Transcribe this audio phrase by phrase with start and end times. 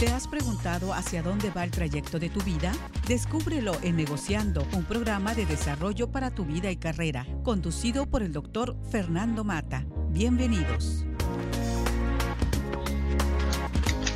[0.00, 2.72] ¿Te has preguntado hacia dónde va el trayecto de tu vida?
[3.06, 8.32] Descúbrelo en Negociando, un programa de desarrollo para tu vida y carrera, conducido por el
[8.32, 9.84] doctor Fernando Mata.
[10.08, 11.04] Bienvenidos.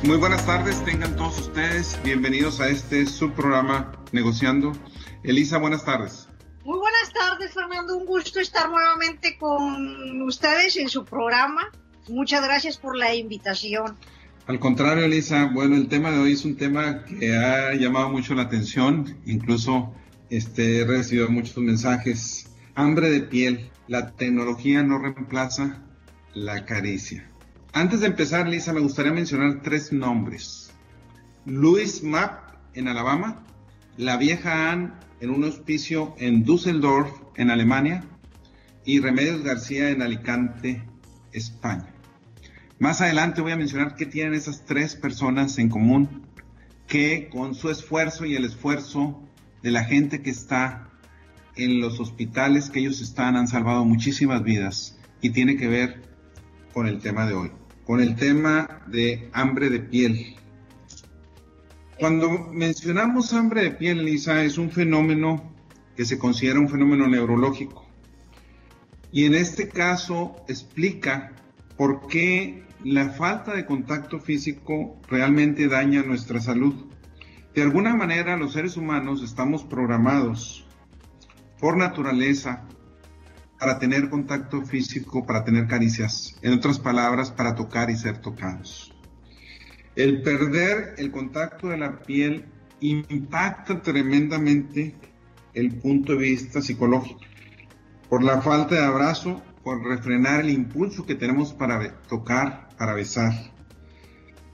[0.01, 4.71] Muy buenas tardes, tengan todos ustedes bienvenidos a este subprograma Negociando.
[5.21, 6.27] Elisa, buenas tardes.
[6.63, 7.95] Muy buenas tardes, Fernando.
[7.95, 11.69] Un gusto estar nuevamente con ustedes en su programa.
[12.07, 13.95] Muchas gracias por la invitación.
[14.47, 18.35] Al contrario, Elisa, bueno, el tema de hoy es un tema que ha llamado mucho
[18.35, 19.91] la atención, incluso
[20.29, 22.51] este, he recibido muchos mensajes.
[22.75, 25.81] Hambre de piel, la tecnología no reemplaza
[26.35, 27.27] la caricia.
[27.73, 30.71] Antes de empezar, Elisa, me gustaría mencionar tres nombres.
[31.45, 33.43] Louis Mapp en Alabama,
[33.97, 38.03] la vieja Ann en un hospicio en Düsseldorf, en Alemania,
[38.85, 40.83] y Remedios García en Alicante,
[41.31, 41.94] España.
[42.77, 46.23] Más adelante voy a mencionar qué tienen esas tres personas en común
[46.87, 49.23] que con su esfuerzo y el esfuerzo
[49.63, 50.89] de la gente que está
[51.55, 56.01] en los hospitales que ellos están han salvado muchísimas vidas y tiene que ver
[56.73, 57.51] con el tema de hoy,
[57.85, 60.35] con el tema de hambre de piel.
[61.97, 65.55] Cuando mencionamos hambre de piel, Lisa, es un fenómeno
[65.95, 67.87] que se considera un fenómeno neurológico.
[69.13, 71.31] Y en este caso explica
[71.77, 76.85] por qué la falta de contacto físico realmente daña nuestra salud.
[77.55, 80.67] De alguna manera los seres humanos estamos programados
[81.59, 82.67] por naturaleza
[83.59, 88.93] para tener contacto físico, para tener caricias, en otras palabras, para tocar y ser tocados.
[89.95, 92.45] El perder el contacto de la piel
[92.81, 94.93] impacta tremendamente
[95.55, 97.21] el punto de vista psicológico.
[98.09, 103.33] Por la falta de abrazo, por refrenar el impulso que tenemos para tocar, para besar.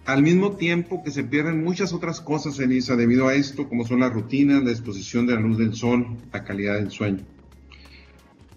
[0.05, 3.99] Al mismo tiempo que se pierden muchas otras cosas, Elisa, debido a esto, como son
[3.99, 7.25] las rutinas, la exposición de la luz del sol, la calidad del sueño.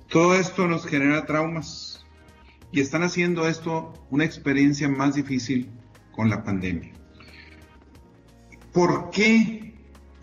[0.09, 2.07] Todo esto nos genera traumas
[2.71, 5.69] y están haciendo esto una experiencia más difícil
[6.13, 6.93] con la pandemia.
[8.73, 9.75] ¿Por qué?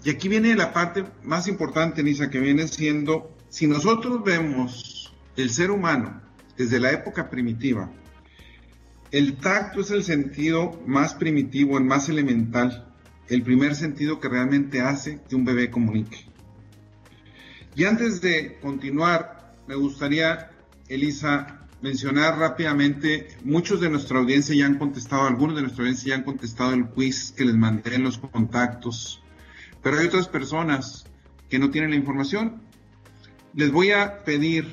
[0.05, 4.90] Y aquí viene la parte más importante, Elisa, que viene siendo, si nosotros vemos
[5.35, 6.21] el ser humano
[6.57, 7.91] desde la época primitiva,
[9.11, 12.93] el tacto es el sentido más primitivo, el más elemental,
[13.27, 16.25] el primer sentido que realmente hace que un bebé comunique.
[17.75, 20.51] Y antes de continuar, me gustaría,
[20.87, 26.15] Elisa, mencionar rápidamente, muchos de nuestra audiencia ya han contestado, algunos de nuestra audiencia ya
[26.15, 29.21] han contestado el quiz que les mandé en los contactos,
[29.81, 31.05] pero hay otras personas
[31.49, 32.61] que no tienen la información.
[33.53, 34.69] Les voy a pedir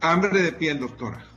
[0.00, 1.31] Hambre de piel, doctora.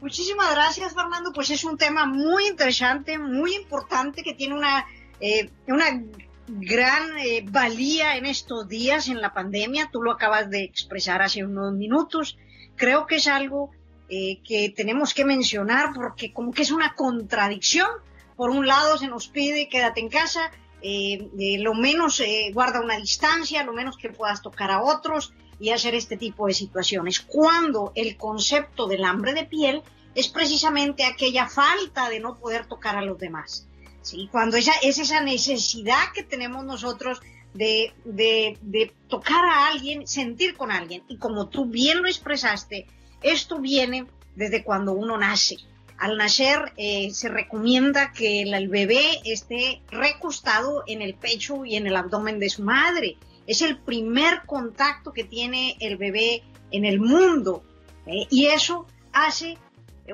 [0.00, 1.32] Muchísimas gracias, Fernando.
[1.32, 4.86] Pues es un tema muy interesante, muy importante, que tiene una,
[5.20, 6.04] eh, una
[6.46, 9.90] gran eh, valía en estos días, en la pandemia.
[9.92, 12.38] Tú lo acabas de expresar hace unos minutos.
[12.76, 13.70] Creo que es algo
[14.08, 17.88] eh, que tenemos que mencionar porque como que es una contradicción.
[18.36, 22.22] Por un lado se nos pide quédate en casa, lo menos
[22.52, 26.54] guarda una distancia, lo menos que puedas tocar a otros y hacer este tipo de
[26.54, 27.20] situaciones.
[27.20, 29.82] Cuando el concepto del hambre de piel
[30.14, 33.66] es precisamente aquella falta de no poder tocar a los demás.
[34.02, 34.28] ¿sí?
[34.30, 37.20] Cuando esa, es esa necesidad que tenemos nosotros
[37.54, 41.02] de, de, tocar a alguien, sentir con alguien.
[41.08, 42.86] Y como tú bien lo expresaste,
[43.22, 45.56] esto viene desde cuando uno nace.
[45.98, 51.88] Al nacer eh, se recomienda que el, bebé esté recostado en el pecho y en
[51.88, 53.16] el abdomen de su madre.
[53.48, 57.64] Es el primer contacto que tiene el bebé en el mundo.
[58.06, 59.58] Eh, y eso hace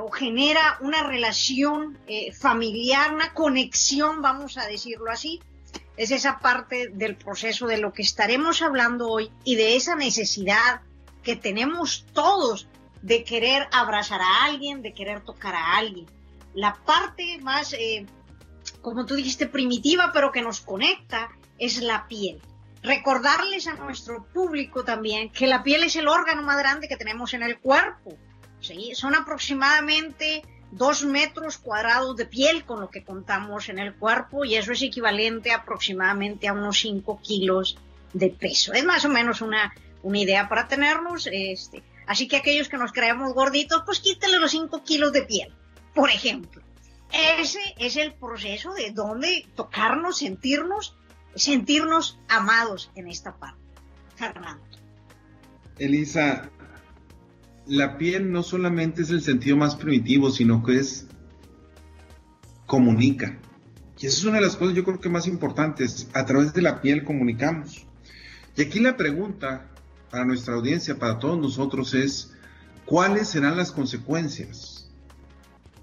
[0.01, 5.41] o genera una relación eh, familiar, una conexión, vamos a decirlo así.
[5.97, 10.81] Es esa parte del proceso de lo que estaremos hablando hoy y de esa necesidad
[11.23, 12.69] que tenemos todos
[13.03, 16.07] de querer abrazar a alguien, de querer tocar a alguien.
[16.55, 18.07] La parte más, eh,
[18.81, 22.41] como tú dijiste, primitiva, pero que nos conecta, es la piel.
[22.85, 27.33] Recordarles a nuestro público también que la piel es el órgano más grande que tenemos
[27.33, 28.15] en el cuerpo.
[28.93, 34.57] Son aproximadamente dos metros cuadrados de piel con lo que contamos en el cuerpo y
[34.57, 37.79] eso es equivalente aproximadamente a unos 5 kilos
[38.13, 38.75] de peso.
[38.75, 39.73] Es más o menos una,
[40.03, 41.27] una idea para tenernos.
[41.33, 45.55] Este, así que aquellos que nos creemos gorditos, pues quítenle los 5 kilos de piel,
[45.95, 46.63] por ejemplo.
[47.39, 50.97] Ese es el proceso de donde tocarnos, sentirnos,
[51.37, 53.63] sentirnos amados en esta parte.
[54.17, 54.63] Fernando.
[55.79, 56.49] Elisa,
[57.67, 61.07] la piel no solamente es el sentido más primitivo, sino que es
[62.67, 63.39] comunica.
[63.99, 66.09] Y esa es una de las cosas yo creo que más importantes.
[66.13, 67.87] A través de la piel comunicamos.
[68.57, 69.71] Y aquí la pregunta
[70.11, 72.33] para nuestra audiencia, para todos nosotros es,
[72.85, 74.91] ¿cuáles serán las consecuencias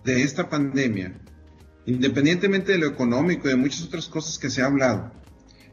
[0.03, 1.19] de esta pandemia?
[1.86, 5.12] Independientemente de lo económico y de muchas otras cosas que se ha hablado.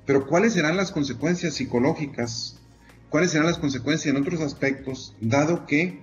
[0.09, 2.59] Pero ¿cuáles serán las consecuencias psicológicas
[3.11, 6.01] cuáles serán las consecuencias en otros aspectos, dado que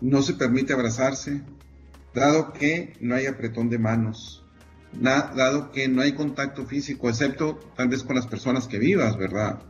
[0.00, 1.42] no se permite abrazarse,
[2.14, 4.44] dado que no hay apretón de manos,
[4.92, 9.62] dado que no hay contacto físico, excepto tal vez con las personas que vivas, ¿verdad?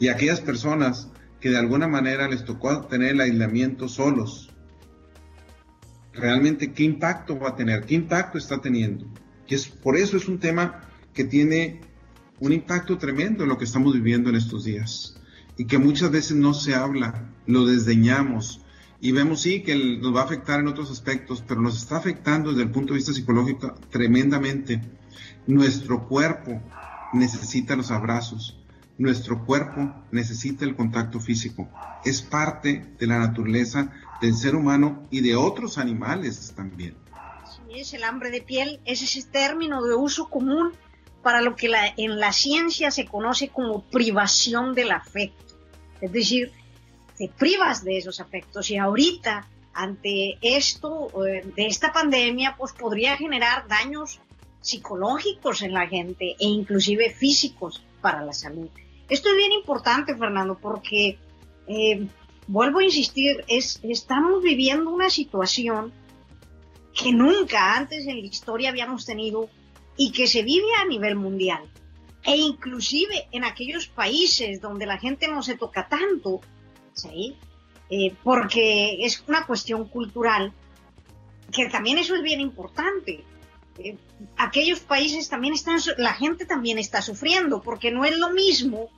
[0.00, 1.06] Y aquellas personas
[1.40, 4.50] que de alguna manera les tocó tener el aislamiento solos,
[6.12, 9.06] realmente qué impacto va a tener, qué impacto está teniendo.
[9.46, 11.93] Y es, por eso es un tema que tiene
[12.40, 15.16] un impacto tremendo en lo que estamos viviendo en estos días
[15.56, 18.60] y que muchas veces no se habla, lo desdeñamos
[19.04, 22.50] y vemos sí que nos va a afectar en otros aspectos, pero nos está afectando
[22.50, 24.80] desde el punto de vista psicológico tremendamente.
[25.46, 26.62] Nuestro cuerpo
[27.12, 28.58] necesita los abrazos,
[28.96, 31.68] nuestro cuerpo necesita el contacto físico.
[32.02, 33.92] Es parte de la naturaleza
[34.22, 36.96] del ser humano y de otros animales también.
[37.44, 40.72] Sí, es el hambre de piel, es ese término de uso común
[41.24, 45.56] para lo que en la ciencia se conoce como privación del afecto.
[46.00, 46.52] Es decir,
[47.16, 53.16] te privas de esos afectos y ahorita ante esto, eh, de esta pandemia, pues podría
[53.16, 54.20] generar daños
[54.60, 58.68] psicológicos en la gente e inclusive físicos para la salud.
[59.08, 61.18] Esto es bien importante, Fernando, porque,
[61.66, 62.06] eh,
[62.46, 65.92] vuelvo a insistir, es, estamos viviendo una situación
[66.94, 69.50] que nunca antes en la historia habíamos tenido
[69.96, 71.68] y que se vive a nivel mundial
[72.24, 76.40] e inclusive en aquellos países donde la gente no se toca tanto,
[76.94, 77.36] ¿sí?
[77.90, 80.52] Eh, porque es una cuestión cultural,
[81.52, 83.24] que también eso es bien importante.
[83.78, 83.98] Eh,
[84.38, 88.88] aquellos países también están, la gente también está sufriendo, porque no es lo mismo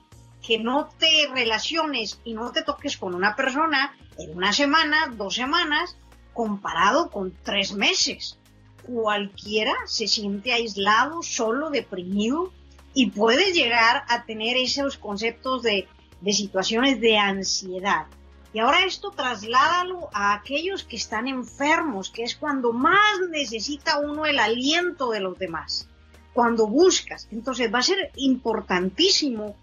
[0.45, 5.35] que no te relaciones y no te toques con una persona en una semana, dos
[5.35, 5.97] semanas,
[6.33, 8.39] comparado con tres meses.
[8.87, 12.51] Cualquiera se siente aislado, solo, deprimido,
[12.93, 15.87] y puede llegar a tener esos conceptos de,
[16.31, 18.07] situaciones de ansiedad.
[18.53, 24.25] Y ahora esto trasládalo a aquellos que están enfermos, que es cuando más necesita uno
[24.25, 25.87] el aliento de los demás,
[26.33, 27.27] cuando buscas.
[27.29, 29.55] Entonces va a ser importantísimo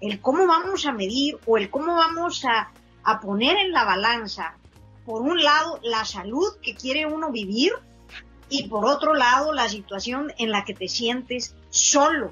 [0.00, 2.72] el cómo vamos a medir o el cómo vamos a,
[3.04, 4.56] a poner en la balanza,
[5.06, 7.72] por un lado, la salud que quiere uno vivir
[8.52, 12.30] y por otro lado, la situación en la que te sientes solo,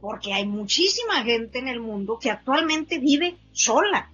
[0.00, 4.10] porque hay muchísima gente en el mundo que actualmente vive sola,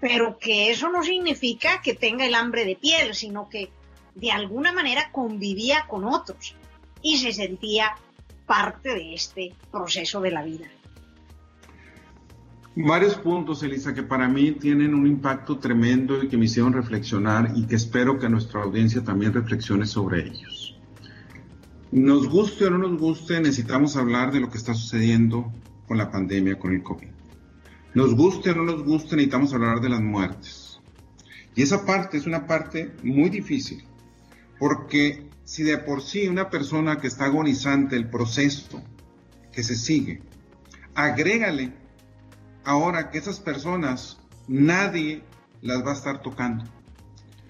[0.00, 3.70] pero que eso no significa que tenga el hambre de piel, sino que
[4.16, 6.56] de alguna manera convivía con otros
[7.00, 7.96] y se sentía
[8.44, 10.66] parte de este proceso de la vida.
[12.74, 17.52] Varios puntos, Elisa, que para mí tienen un impacto tremendo y que me hicieron reflexionar
[17.54, 20.57] y que espero que nuestra audiencia también reflexione sobre ellos.
[21.90, 25.50] Nos guste o no nos guste, necesitamos hablar de lo que está sucediendo
[25.86, 27.08] con la pandemia, con el COVID.
[27.94, 30.80] Nos guste o no nos guste, necesitamos hablar de las muertes.
[31.54, 33.84] Y esa parte es una parte muy difícil,
[34.58, 38.82] porque si de por sí una persona que está agonizante, el proceso
[39.50, 40.20] que se sigue,
[40.94, 41.72] agrégale
[42.64, 45.22] ahora que esas personas nadie
[45.62, 46.64] las va a estar tocando.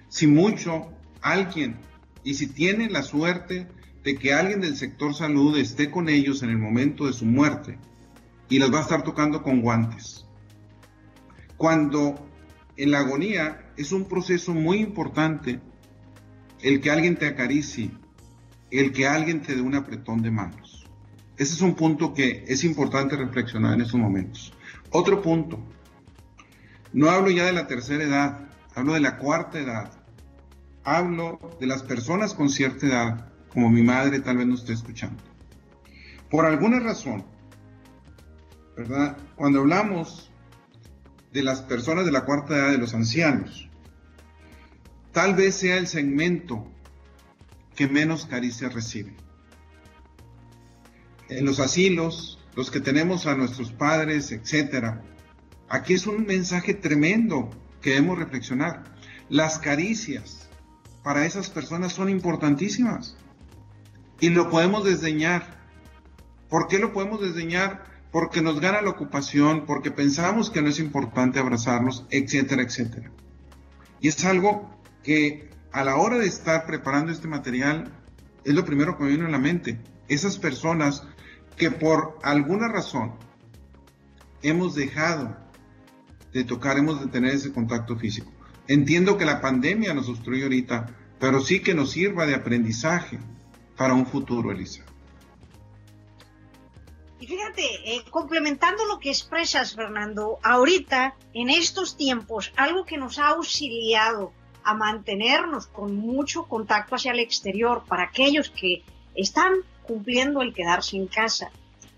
[0.07, 1.77] Si mucho, alguien,
[2.23, 3.67] y si tienen la suerte
[4.03, 7.77] de que alguien del sector salud esté con ellos en el momento de su muerte,
[8.49, 10.25] y las va a estar tocando con guantes.
[11.55, 12.15] Cuando
[12.77, 15.59] en la agonía es un proceso muy importante
[16.61, 17.91] el que alguien te acaricie,
[18.71, 20.85] el que alguien te dé un apretón de manos.
[21.37, 24.51] Ese es un punto que es importante reflexionar en estos momentos.
[24.91, 25.59] Otro punto,
[26.91, 29.91] no hablo ya de la tercera edad, hablo de la cuarta edad,
[30.83, 35.21] hablo de las personas con cierta edad, como mi madre tal vez no esté escuchando.
[36.29, 37.25] Por alguna razón,
[38.77, 39.17] ¿verdad?
[39.35, 40.31] Cuando hablamos
[41.33, 43.69] de las personas de la cuarta edad, de los ancianos,
[45.11, 46.71] tal vez sea el segmento
[47.75, 49.15] que menos caricia recibe.
[51.29, 55.03] En los asilos, los que tenemos a nuestros padres, etcétera,
[55.67, 57.49] aquí es un mensaje tremendo
[57.81, 58.83] que debemos reflexionar.
[59.29, 60.49] Las caricias
[61.03, 63.15] para esas personas son importantísimas
[64.19, 65.59] y lo podemos desdeñar.
[66.49, 67.85] ¿Por qué lo podemos desdeñar?
[68.11, 73.11] Porque nos gana la ocupación, porque pensamos que no es importante abrazarnos, etcétera, etcétera.
[74.01, 74.69] Y es algo
[75.03, 77.91] que a la hora de estar preparando este material
[78.43, 79.79] es lo primero que me viene a la mente.
[80.07, 81.03] Esas personas
[81.55, 83.13] que por alguna razón
[84.41, 85.37] hemos dejado
[86.33, 88.31] de tocar, hemos de tener ese contacto físico.
[88.67, 90.87] Entiendo que la pandemia nos obstruye ahorita,
[91.19, 93.19] pero sí que nos sirva de aprendizaje
[93.79, 94.83] para un futuro, Elisa.
[97.17, 103.19] Y fíjate, eh, complementando lo que expresas, Fernando, ahorita, en estos tiempos, algo que nos
[103.19, 104.33] ha auxiliado
[104.65, 108.83] a mantenernos con mucho contacto hacia el exterior para aquellos que
[109.15, 111.49] están cumpliendo el quedarse en casa,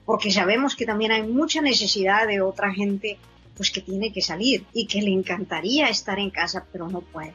[0.06, 3.18] porque sabemos que también hay mucha necesidad de otra gente
[3.58, 7.34] pues que tiene que salir y que le encantaría estar en casa, pero no puede.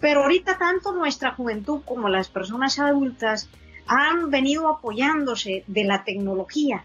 [0.00, 3.48] Pero ahorita tanto nuestra juventud como las personas adultas
[3.88, 6.84] han venido apoyándose de la tecnología,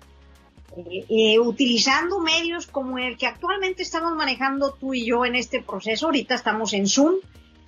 [0.75, 5.61] eh, eh, utilizando medios como el que actualmente estamos manejando tú y yo en este
[5.61, 6.07] proceso.
[6.07, 7.15] Ahorita estamos en Zoom,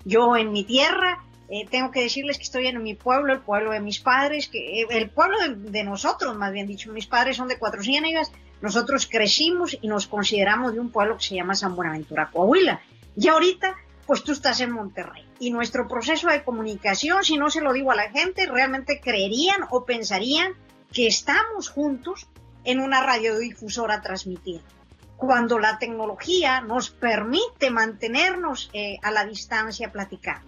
[0.05, 3.71] yo en mi tierra, eh, tengo que decirles que estoy en mi pueblo, el pueblo
[3.71, 7.47] de mis padres, que, eh, el pueblo de, nosotros, más bien dicho, mis padres son
[7.47, 11.75] de Cuatro Ciénegas, nosotros crecimos y nos consideramos de un pueblo que se llama San
[11.75, 12.81] Buenaventura, Coahuila.
[13.15, 13.75] Y ahorita,
[14.05, 15.27] pues tú estás en Monterrey.
[15.39, 19.61] Y nuestro proceso de comunicación, si no se lo digo a la gente, realmente creerían
[19.71, 20.53] o pensarían
[20.93, 22.27] que estamos juntos
[22.63, 24.75] en una radiodifusora transmitiendo
[25.17, 30.47] cuando la tecnología nos permite mantenernos eh, a la distancia platicando.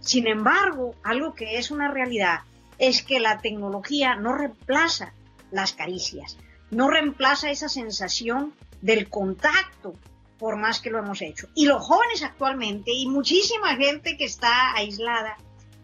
[0.00, 2.40] Sin embargo, algo que es una realidad
[2.78, 5.12] es que la tecnología no reemplaza
[5.50, 6.36] las caricias,
[6.70, 9.94] no reemplaza esa sensación del contacto,
[10.38, 11.48] por más que lo hemos hecho.
[11.54, 15.36] Y los jóvenes actualmente, y muchísima gente que está aislada,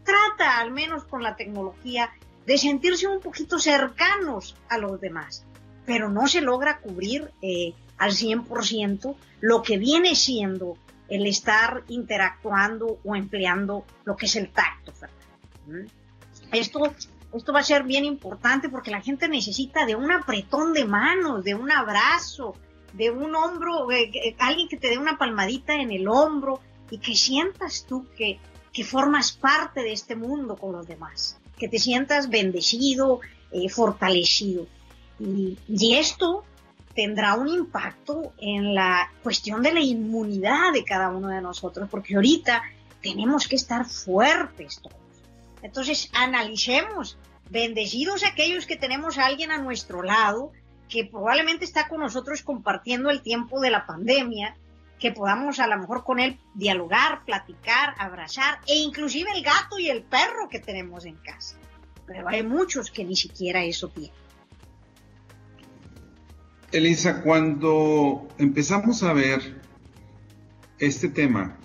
[0.04, 2.10] trata, al menos con la tecnología,
[2.46, 5.44] de sentirse un poquito cercanos a los demás,
[5.86, 10.76] pero no se logra cubrir eh, al 100% lo que viene siendo
[11.08, 14.92] el estar interactuando o empleando lo que es el tacto.
[15.66, 15.86] ¿Mm?
[16.52, 16.94] Esto,
[17.34, 21.44] esto va a ser bien importante porque la gente necesita de un apretón de manos,
[21.44, 22.56] de un abrazo,
[22.94, 23.88] de un hombro,
[24.38, 26.60] alguien que te dé una palmadita en el hombro
[26.90, 28.38] y que sientas tú que,
[28.72, 33.20] que formas parte de este mundo con los demás, que te sientas bendecido,
[33.50, 34.66] eh, fortalecido.
[35.18, 36.44] Y, y esto
[36.94, 42.14] tendrá un impacto en la cuestión de la inmunidad de cada uno de nosotros, porque
[42.14, 42.62] ahorita
[43.02, 44.96] tenemos que estar fuertes todos.
[45.62, 47.18] Entonces, analicemos,
[47.50, 50.52] bendecidos aquellos que tenemos a alguien a nuestro lado,
[50.88, 54.56] que probablemente está con nosotros compartiendo el tiempo de la pandemia,
[54.98, 59.88] que podamos a lo mejor con él dialogar, platicar, abrazar, e inclusive el gato y
[59.88, 61.56] el perro que tenemos en casa.
[62.06, 64.12] Pero hay muchos que ni siquiera eso tienen.
[66.72, 69.62] Elisa, cuando empezamos a ver
[70.78, 71.56] este tema,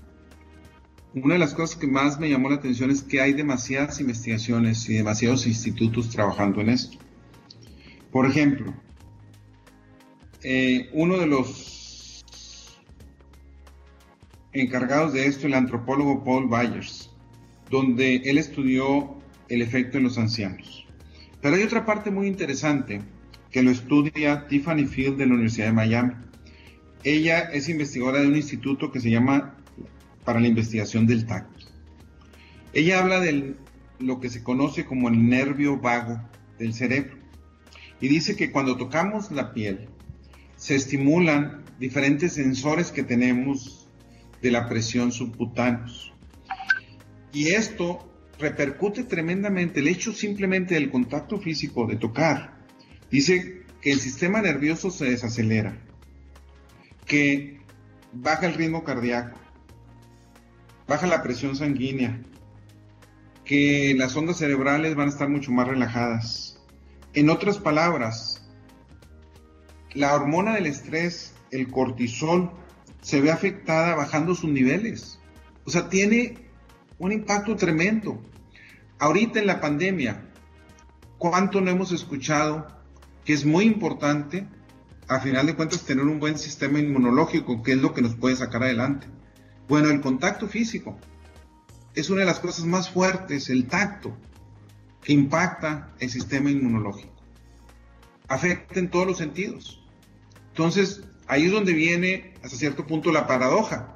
[1.15, 4.87] una de las cosas que más me llamó la atención es que hay demasiadas investigaciones
[4.87, 6.99] y demasiados institutos trabajando en esto.
[8.11, 8.73] Por ejemplo,
[10.43, 12.75] eh, uno de los
[14.53, 17.09] encargados de esto, el antropólogo Paul Byers,
[17.69, 19.15] donde él estudió
[19.49, 20.85] el efecto en los ancianos.
[21.41, 23.01] Pero hay otra parte muy interesante
[23.51, 26.13] que lo estudia Tiffany Field de la Universidad de Miami.
[27.03, 29.55] Ella es investigadora de un instituto que se llama
[30.25, 31.65] para la investigación del tacto.
[32.73, 33.55] Ella habla de
[33.99, 36.21] lo que se conoce como el nervio vago
[36.59, 37.17] del cerebro
[38.01, 39.89] y dice que cuando tocamos la piel,
[40.59, 43.87] se estimulan diferentes sensores que tenemos
[44.41, 46.13] de la presión subcutáneos.
[47.31, 48.05] Y esto
[48.37, 52.59] repercute tremendamente, el hecho simplemente del contacto físico, de tocar,
[53.09, 55.81] dice que el sistema nervioso se desacelera,
[57.05, 57.61] que
[58.11, 59.39] baja el ritmo cardíaco,
[60.87, 62.21] baja la presión sanguínea,
[63.45, 66.61] que las ondas cerebrales van a estar mucho más relajadas.
[67.13, 68.38] En otras palabras,
[69.93, 72.51] la hormona del estrés, el cortisol,
[73.01, 75.19] se ve afectada bajando sus niveles.
[75.65, 76.37] O sea, tiene
[76.97, 78.21] un impacto tremendo.
[78.99, 80.25] Ahorita en la pandemia,
[81.17, 82.67] ¿cuánto no hemos escuchado
[83.23, 84.47] que es muy importante,
[85.07, 88.35] a final de cuentas, tener un buen sistema inmunológico, que es lo que nos puede
[88.35, 89.07] sacar adelante?
[89.67, 90.97] Bueno, el contacto físico
[91.95, 94.15] es una de las cosas más fuertes, el tacto,
[95.01, 97.13] que impacta el sistema inmunológico.
[98.27, 99.78] Afecta en todos los sentidos.
[100.59, 103.95] Entonces, ahí es donde viene hasta cierto punto la paradoja.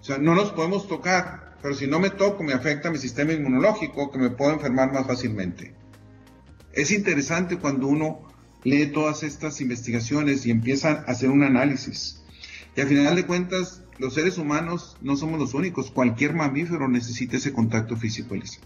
[0.00, 3.32] O sea, no nos podemos tocar, pero si no me toco me afecta mi sistema
[3.32, 5.74] inmunológico, que me puedo enfermar más fácilmente.
[6.72, 8.28] Es interesante cuando uno
[8.62, 12.22] lee todas estas investigaciones y empieza a hacer un análisis.
[12.76, 15.90] Y al final de cuentas, los seres humanos no somos los únicos.
[15.90, 18.60] Cualquier mamífero necesita ese contacto físico, Elisa.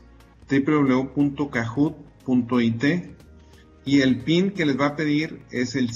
[0.48, 2.84] www.kahoot.it.
[3.84, 5.92] Y el PIN que les va a pedir es el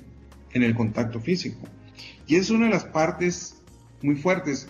[0.54, 1.60] en el contacto físico.
[2.26, 3.62] Y es una de las partes
[4.02, 4.70] muy fuertes.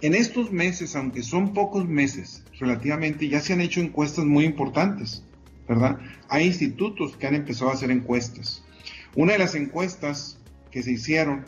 [0.00, 5.24] En estos meses, aunque son pocos meses relativamente, ya se han hecho encuestas muy importantes,
[5.68, 5.98] ¿verdad?
[6.28, 8.62] Hay institutos que han empezado a hacer encuestas.
[9.16, 10.37] Una de las encuestas
[10.70, 11.44] que se hicieron,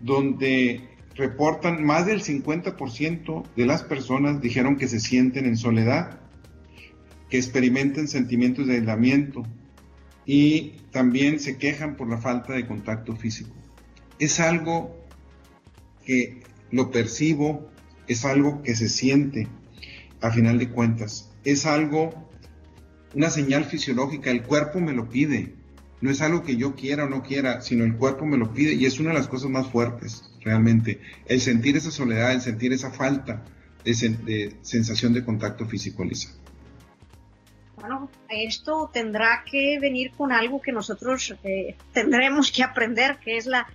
[0.00, 6.20] donde reportan más del 50% de las personas dijeron que se sienten en soledad,
[7.30, 9.42] que experimenten sentimientos de aislamiento,
[10.26, 13.54] y también se quejan por la falta de contacto físico.
[14.18, 15.06] Es algo
[16.04, 17.70] que lo percibo,
[18.08, 19.48] es algo que se siente
[20.20, 22.28] a final de cuentas, es algo,
[23.14, 25.54] una señal fisiológica, el cuerpo me lo pide,
[26.00, 28.74] no es algo que yo quiera o no quiera, sino el cuerpo me lo pide
[28.74, 32.72] y es una de las cosas más fuertes, realmente, el sentir esa soledad, el sentir
[32.72, 33.44] esa falta
[33.84, 36.30] de, sensación de contacto físico, Lisa.
[37.76, 43.46] Bueno, esto tendrá que venir con algo que nosotros eh, tendremos que aprender, que es
[43.46, 43.66] la,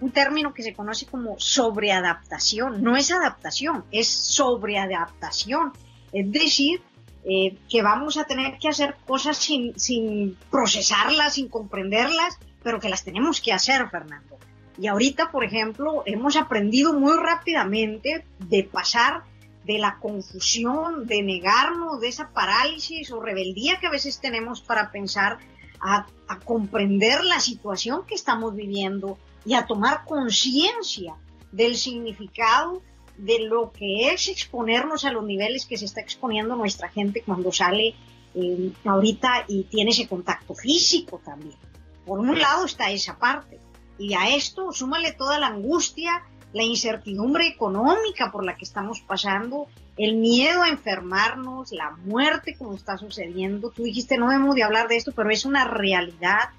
[0.00, 2.82] un término que se conoce como sobreadaptación.
[2.82, 5.72] No es adaptación, es sobreadaptación.
[6.12, 6.80] Es decir,
[7.24, 12.88] eh, que vamos a tener que hacer cosas sin, sin procesarlas, sin comprenderlas, pero que
[12.88, 14.38] las tenemos que hacer, Fernando.
[14.78, 19.22] Y ahorita, por ejemplo, hemos aprendido muy rápidamente de pasar
[19.64, 24.90] de la confusión, de negarnos, de esa parálisis o rebeldía que a veces tenemos para
[24.90, 25.38] pensar,
[25.80, 26.06] a,
[26.44, 31.14] comprender la situación que estamos viviendo y a tomar conciencia
[31.52, 32.82] del significado
[33.16, 37.52] de lo que es exponernos a los niveles que se está exponiendo nuestra gente cuando
[37.52, 37.94] sale
[38.34, 41.56] eh, ahorita y tiene ese contacto físico también.
[42.04, 43.58] Por un lado está esa parte.
[43.98, 49.68] Y a esto súmale toda la angustia, la incertidumbre económica por la que estamos pasando,
[49.96, 53.70] el miedo a enfermarnos, la muerte como está sucediendo.
[53.70, 56.50] Tú dijiste, no debemos de hablar de esto, pero es una realidad,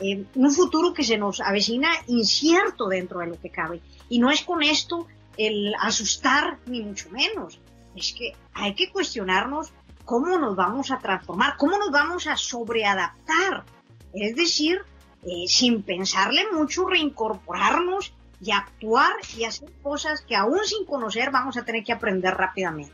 [0.00, 3.80] eh, un futuro que se nos avecina incierto dentro de lo que cabe.
[4.10, 7.60] Y no es con esto el asustar, ni mucho menos.
[7.94, 9.72] Es que hay que cuestionarnos
[10.04, 13.64] cómo nos vamos a transformar, cómo nos vamos a sobreadaptar.
[14.12, 14.80] Es decir,
[15.24, 21.56] eh, sin pensarle mucho, reincorporarnos y actuar y hacer cosas que aún sin conocer vamos
[21.56, 22.92] a tener que aprender rápidamente.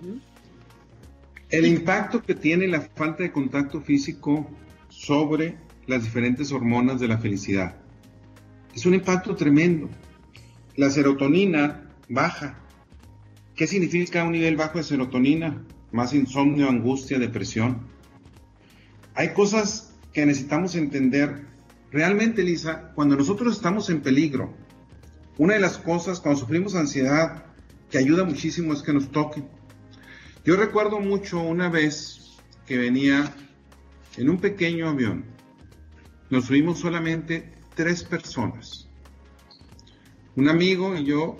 [0.00, 0.18] ¿Mm?
[1.50, 4.48] El impacto que tiene la falta de contacto físico
[4.88, 7.74] sobre las diferentes hormonas de la felicidad
[8.74, 9.88] es un impacto tremendo.
[10.80, 12.58] La serotonina baja.
[13.54, 15.62] ¿Qué significa un nivel bajo de serotonina?
[15.92, 17.86] Más insomnio, angustia, depresión.
[19.14, 21.44] Hay cosas que necesitamos entender.
[21.90, 24.54] Realmente, Lisa, cuando nosotros estamos en peligro,
[25.36, 27.44] una de las cosas cuando sufrimos ansiedad
[27.90, 29.42] que ayuda muchísimo es que nos toque.
[30.46, 33.34] Yo recuerdo mucho una vez que venía
[34.16, 35.26] en un pequeño avión.
[36.30, 38.89] Nos subimos solamente tres personas.
[40.36, 41.36] Un amigo y yo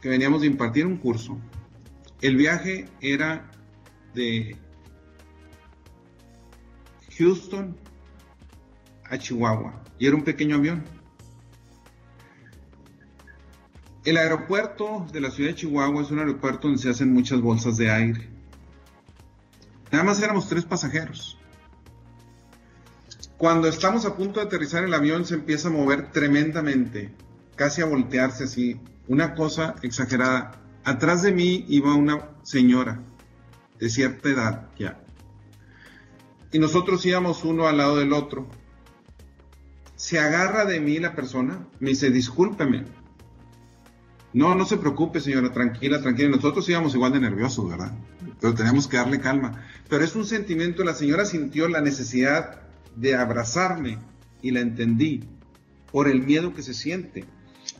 [0.00, 1.38] que veníamos de impartir un curso.
[2.20, 3.50] El viaje era
[4.14, 4.56] de
[7.18, 7.76] Houston
[9.04, 10.84] a Chihuahua y era un pequeño avión.
[14.04, 17.78] El aeropuerto de la ciudad de Chihuahua es un aeropuerto donde se hacen muchas bolsas
[17.78, 18.28] de aire.
[19.90, 21.38] Nada más éramos tres pasajeros.
[23.38, 27.12] Cuando estamos a punto de aterrizar el avión se empieza a mover tremendamente,
[27.56, 30.60] casi a voltearse así, una cosa exagerada.
[30.84, 33.00] Atrás de mí iba una señora
[33.78, 35.00] de cierta edad ya.
[36.52, 38.46] Y nosotros íbamos uno al lado del otro.
[39.96, 42.84] Se agarra de mí la persona, me dice, discúlpeme,
[44.34, 46.30] no, no se preocupe, señora, tranquila, tranquila.
[46.30, 47.92] Nosotros íbamos igual de nerviosos, ¿verdad?
[48.40, 49.64] Pero tenemos que darle calma.
[49.88, 52.62] Pero es un sentimiento, la señora sintió la necesidad
[52.96, 53.98] de abrazarme
[54.42, 55.24] y la entendí
[55.92, 57.24] por el miedo que se siente.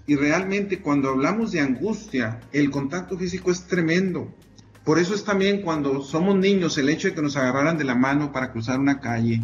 [0.07, 4.35] Y realmente cuando hablamos de angustia, el contacto físico es tremendo.
[4.85, 7.95] Por eso es también cuando somos niños el hecho de que nos agarraran de la
[7.95, 9.43] mano para cruzar una calle,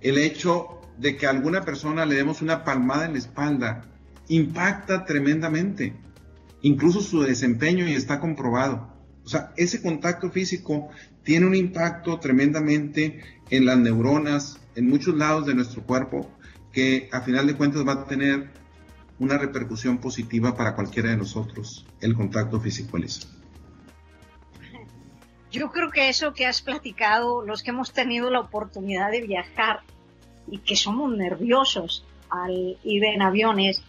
[0.00, 3.88] el hecho de que a alguna persona le demos una palmada en la espalda,
[4.28, 5.94] impacta tremendamente
[6.62, 8.88] incluso su desempeño y está comprobado.
[9.24, 10.88] O sea, ese contacto físico
[11.22, 16.30] tiene un impacto tremendamente en las neuronas, en muchos lados de nuestro cuerpo,
[16.72, 18.50] que a final de cuentas va a tener
[19.18, 23.28] una repercusión positiva para cualquiera de nosotros, el contacto físico, Elisa.
[25.50, 29.80] Yo creo que eso que has platicado, los que hemos tenido la oportunidad de viajar
[30.50, 33.82] y que somos nerviosos al ir en aviones,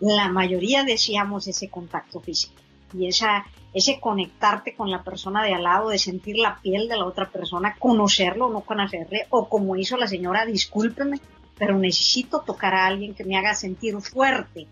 [0.00, 2.54] la mayoría deseamos ese contacto físico
[2.94, 6.96] y esa, ese conectarte con la persona de al lado, de sentir la piel de
[6.96, 11.20] la otra persona, conocerlo o no conocerle, o como hizo la señora, discúlpeme,
[11.58, 14.66] pero necesito tocar a alguien que me haga sentir fuerte.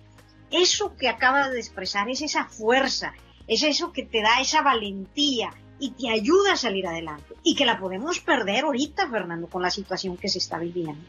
[0.51, 3.13] Eso que acaba de expresar es esa fuerza,
[3.49, 7.35] es eso que te da esa valentía y te ayuda a salir adelante.
[7.43, 11.05] Y que la podemos perder ahorita, Fernando, con la situación que se está viviendo.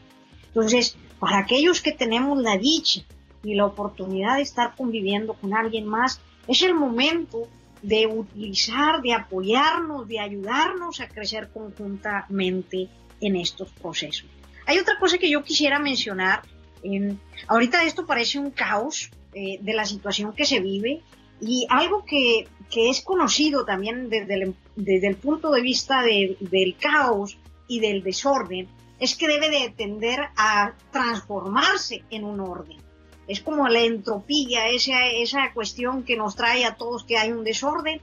[0.48, 3.02] Entonces, para aquellos que tenemos la dicha
[3.42, 7.46] y la oportunidad de estar conviviendo con alguien más, es el momento
[7.82, 12.88] de utilizar, de apoyarnos, de ayudarnos a crecer conjuntamente
[13.20, 14.26] en estos procesos.
[14.68, 16.42] Hay otra cosa que yo quisiera mencionar.
[17.48, 21.02] ahorita esto parece un caos eh, de la situación que se vive
[21.40, 27.38] y algo que, es conocido también desde el, desde el punto de vista del caos
[27.66, 28.68] y del desorden
[29.00, 32.78] es que debe de tender a transformarse en un orden
[33.28, 37.44] es como la entropía, esa, esa cuestión que nos trae a todos que hay un
[37.44, 38.00] desorden.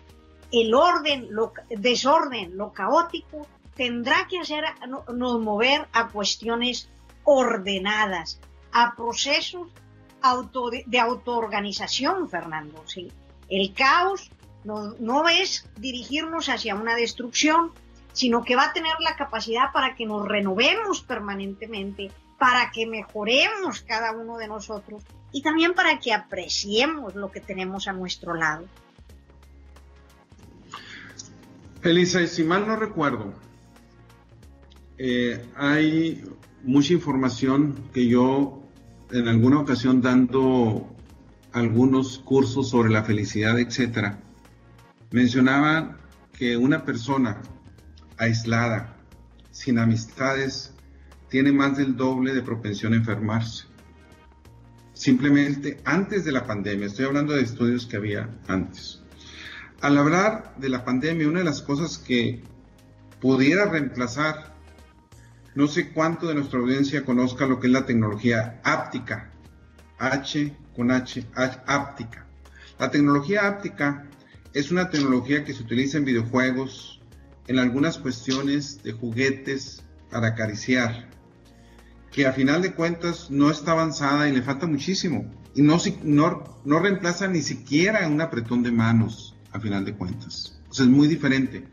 [0.51, 6.89] El orden, lo, desorden, lo caótico, tendrá que hacer nos mover a cuestiones
[7.23, 8.39] ordenadas,
[8.71, 9.67] a procesos
[10.87, 12.83] de autoorganización, Fernando.
[12.87, 13.11] ¿sí?
[13.49, 14.31] El caos
[14.63, 17.71] no, no es dirigirnos hacia una destrucción,
[18.13, 23.81] sino que va a tener la capacidad para que nos renovemos permanentemente, para que mejoremos
[23.81, 28.65] cada uno de nosotros y también para que apreciemos lo que tenemos a nuestro lado.
[31.83, 33.33] Elisa, si mal no recuerdo,
[34.97, 36.23] eh, hay
[36.63, 38.63] mucha información que yo
[39.11, 40.89] en alguna ocasión dando
[41.51, 44.19] algunos cursos sobre la felicidad, etcétera,
[45.11, 45.99] mencionaba
[46.33, 47.41] que una persona
[48.17, 48.97] aislada,
[49.51, 50.73] sin amistades,
[51.29, 53.65] tiene más del doble de propensión a enfermarse.
[54.93, 59.01] Simplemente antes de la pandemia, estoy hablando de estudios que había antes.
[59.81, 62.41] Al hablar de la pandemia, una de las cosas que
[63.19, 64.54] pudiera reemplazar,
[65.55, 69.31] no sé cuánto de nuestra audiencia conozca lo que es la tecnología áptica,
[69.97, 72.27] H con H, H áptica.
[72.77, 74.05] La tecnología áptica
[74.53, 77.01] es una tecnología que se utiliza en videojuegos,
[77.47, 81.09] en algunas cuestiones de juguetes para acariciar,
[82.11, 85.31] que a final de cuentas no está avanzada y le falta muchísimo.
[85.53, 90.59] Y no, no, no reemplaza ni siquiera un apretón de manos, a final de cuentas.
[90.69, 91.65] O es muy diferente.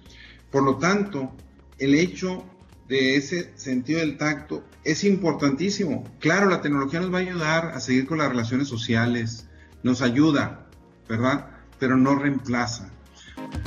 [0.53, 1.33] Por lo tanto,
[1.79, 2.45] el hecho
[2.93, 6.05] de ese sentido del tacto es importantísimo.
[6.21, 9.49] Claro, la tecnología nos va a ayudar a seguir con las relaciones sociales,
[9.83, 10.69] nos ayuda,
[11.09, 11.49] ¿verdad?
[11.79, 12.93] Pero no reemplaza.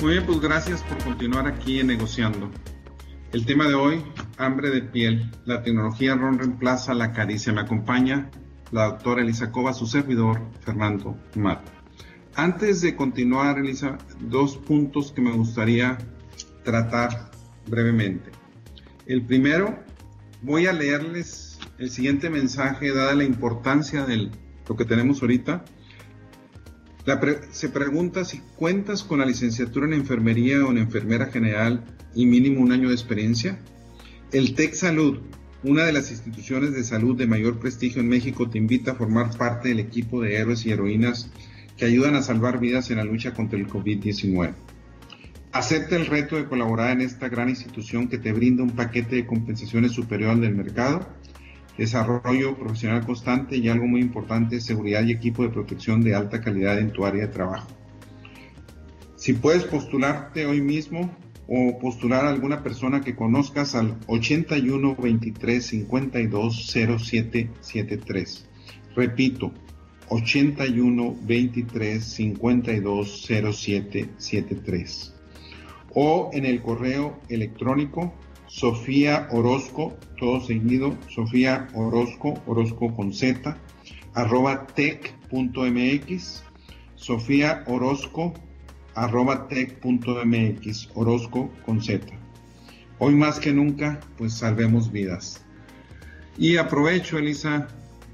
[0.00, 2.52] Muy bien, pues gracias por continuar aquí negociando.
[3.32, 4.04] El tema de hoy,
[4.38, 5.32] hambre de piel.
[5.44, 7.52] La tecnología no reemplaza la caricia.
[7.52, 8.30] Me acompaña
[8.70, 11.66] la doctora Elisa Cova, su servidor, Fernando Mat.
[12.36, 15.98] Antes de continuar, Elisa, dos puntos que me gustaría
[16.62, 17.32] tratar
[17.66, 18.30] brevemente.
[19.06, 19.78] El primero,
[20.42, 24.30] voy a leerles el siguiente mensaje, dada la importancia de
[24.68, 25.64] lo que tenemos ahorita.
[27.52, 31.84] se pregunta si cuentas con la licenciatura en enfermería o en enfermera general
[32.16, 33.60] y mínimo un año de experiencia?
[34.32, 35.20] El TEC Salud,
[35.62, 39.36] una de las instituciones de salud de mayor prestigio en México, te invita a formar
[39.38, 41.30] parte del equipo de héroes y heroínas
[41.76, 44.52] que ayudan a salvar vidas en la lucha contra el COVID-19.
[45.56, 49.26] Acepta el reto de colaborar en esta gran institución que te brinda un paquete de
[49.26, 51.08] compensaciones superior al del mercado,
[51.78, 56.78] desarrollo profesional constante y algo muy importante, seguridad y equipo de protección de alta calidad
[56.78, 57.68] en tu área de trabajo.
[59.16, 61.16] Si puedes postularte hoy mismo,
[61.48, 66.66] o postular a alguna persona que conozcas al 81 23 52
[66.98, 68.46] 07 73.
[68.94, 69.54] Repito,
[70.10, 75.15] 81 23 52 07 73.
[75.98, 78.12] O en el correo electrónico
[78.48, 83.56] Sofía Orozco, todo seguido, Sofía Orozco, Orozco con Z,
[84.12, 86.44] arroba tech.mx,
[86.96, 88.34] Sofía Orozco
[88.94, 92.06] arroba tech.mx, Orozco con Z.
[92.98, 95.44] Hoy más que nunca, pues salvemos vidas.
[96.38, 97.68] Y aprovecho, Elisa,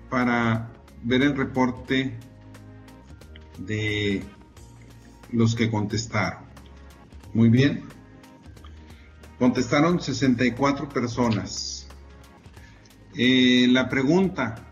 [0.09, 0.71] para
[1.03, 2.17] ver el reporte
[3.59, 4.23] de
[5.31, 6.42] los que contestaron.
[7.35, 7.83] Muy bien.
[9.39, 11.89] Contestaron 64 personas.
[13.17, 14.67] Eh, la pregunta,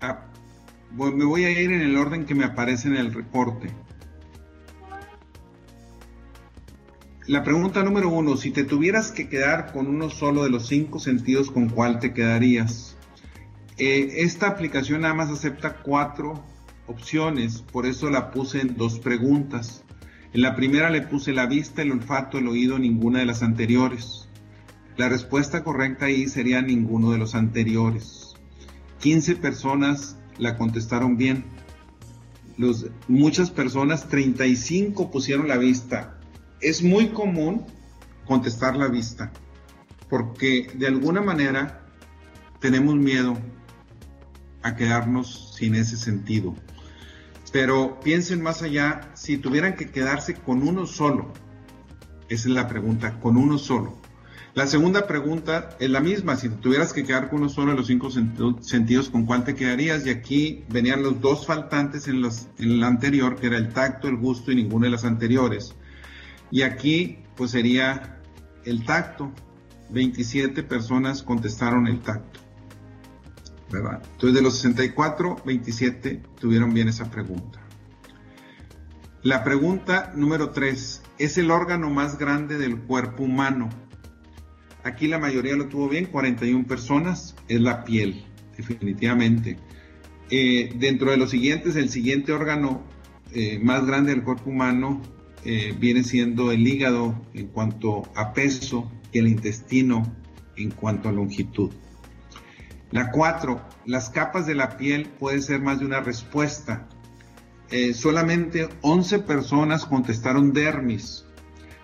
[0.00, 0.26] ah,
[0.92, 3.70] me voy a ir en el orden que me aparece en el reporte.
[7.26, 10.98] La pregunta número uno, si te tuvieras que quedar con uno solo de los cinco
[10.98, 12.96] sentidos, ¿con cuál te quedarías?
[13.78, 16.44] Eh, esta aplicación nada más acepta cuatro
[16.86, 19.84] opciones, por eso la puse en dos preguntas.
[20.32, 24.28] En la primera le puse la vista, el olfato, el oído, ninguna de las anteriores.
[24.96, 28.34] La respuesta correcta ahí sería ninguno de los anteriores.
[29.00, 31.44] 15 personas la contestaron bien.
[33.08, 36.20] Muchas personas, 35 pusieron la vista,
[36.60, 37.64] es muy común
[38.26, 39.32] contestar la vista,
[40.10, 41.86] porque de alguna manera
[42.60, 43.38] tenemos miedo
[44.62, 46.54] a quedarnos sin ese sentido.
[47.52, 51.32] Pero piensen más allá, si tuvieran que quedarse con uno solo,
[52.28, 53.98] esa es la pregunta, con uno solo.
[54.54, 57.86] La segunda pregunta es la misma, si tuvieras que quedar con uno solo de los
[57.86, 60.04] cinco sentidos, ¿con cuál te quedarías?
[60.06, 64.08] Y aquí venían los dos faltantes en, los, en el anterior, que era el tacto,
[64.08, 65.74] el gusto y ninguna de las anteriores.
[66.50, 68.20] Y aquí pues sería
[68.64, 69.32] el tacto.
[69.90, 72.40] 27 personas contestaron el tacto.
[73.72, 77.60] Entonces de los 64, 27 tuvieron bien esa pregunta.
[79.22, 83.68] La pregunta número 3, ¿es el órgano más grande del cuerpo humano?
[84.82, 88.24] Aquí la mayoría lo tuvo bien, 41 personas, es la piel,
[88.56, 89.58] definitivamente.
[90.30, 92.82] Eh, dentro de los siguientes, el siguiente órgano
[93.32, 95.02] eh, más grande del cuerpo humano
[95.44, 100.02] eh, viene siendo el hígado en cuanto a peso y el intestino
[100.56, 101.70] en cuanto a longitud.
[102.90, 106.88] La cuatro, las capas de la piel puede ser más de una respuesta.
[107.94, 111.24] solamente 11 personas contestaron dermis,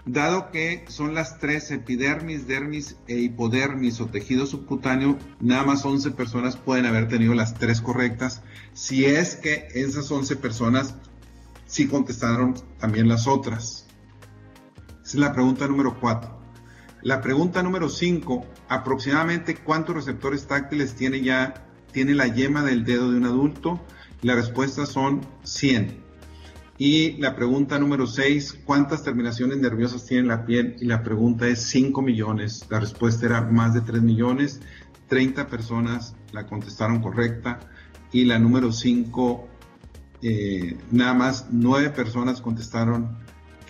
[0.06, 6.12] Dado que son las tres epidermis, dermis e hipodermis o tejido subcutáneo, nada más 11
[6.12, 8.40] personas pueden haber tenido las tres correctas.
[8.72, 10.94] Si es que esas 11 personas
[11.66, 13.88] sí contestaron también las otras.
[14.86, 16.35] Esa es la pregunta número 4.
[17.06, 21.54] La pregunta número 5, aproximadamente cuántos receptores táctiles tiene ya
[21.92, 23.80] tiene la yema del dedo de un adulto.
[24.22, 26.02] La respuesta son 100.
[26.78, 30.74] Y la pregunta número 6, ¿cuántas terminaciones nerviosas tiene la piel?
[30.80, 32.66] Y la pregunta es 5 millones.
[32.70, 34.60] La respuesta era más de 3 millones.
[35.06, 37.60] 30 personas la contestaron correcta.
[38.10, 39.46] Y la número 5,
[40.22, 43.16] eh, nada más 9 personas contestaron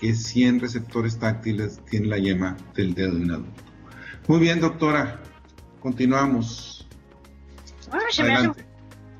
[0.01, 3.63] que 100 receptores táctiles tiene la yema del dedo de un adulto.
[4.29, 5.21] Muy bien, doctora.
[5.81, 6.87] Continuamos.
[7.91, 8.55] Bueno,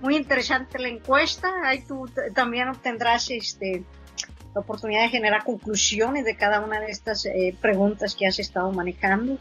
[0.01, 1.53] muy interesante la encuesta.
[1.65, 3.85] Ahí tú también obtendrás este,
[4.55, 8.73] la oportunidad de generar conclusiones de cada una de estas eh, preguntas que has estado
[8.73, 9.39] manejando,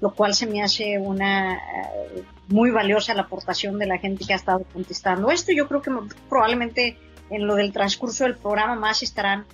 [0.00, 4.32] lo cual se me hace una eh, muy valiosa la aportación de la gente que
[4.32, 5.52] ha estado contestando esto.
[5.52, 5.90] Yo creo que
[6.28, 6.98] probablemente
[7.30, 9.46] en lo del transcurso del programa más estarán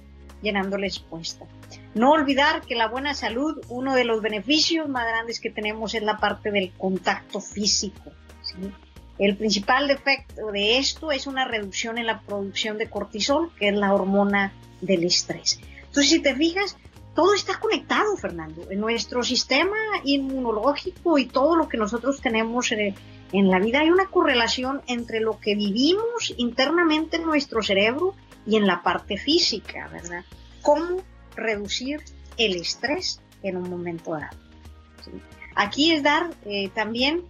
[0.43, 1.47] llenando la respuesta.
[1.95, 6.03] No olvidar que la buena salud, uno de los beneficios más grandes que tenemos es
[6.03, 8.13] la parte del contacto físico.
[9.19, 13.75] El principal defecto de esto es una reducción en la producción de cortisol, que es
[13.75, 15.61] la hormona del estrés.
[15.87, 16.77] Entonces, si te fijas,
[17.15, 18.71] todo está conectado, Fernando.
[18.71, 22.95] En nuestro sistema inmunológico y todo lo que nosotros tenemos en,
[23.33, 28.15] la vida hay una correlación entre lo que vivimos internamente en nuestro cerebro
[28.47, 30.25] y en la parte física, ¿verdad?
[30.63, 31.03] ¿Cómo
[31.37, 32.03] reducir
[32.37, 34.39] el estrés en un momento dado?
[35.55, 37.25] Aquí es dar eh, también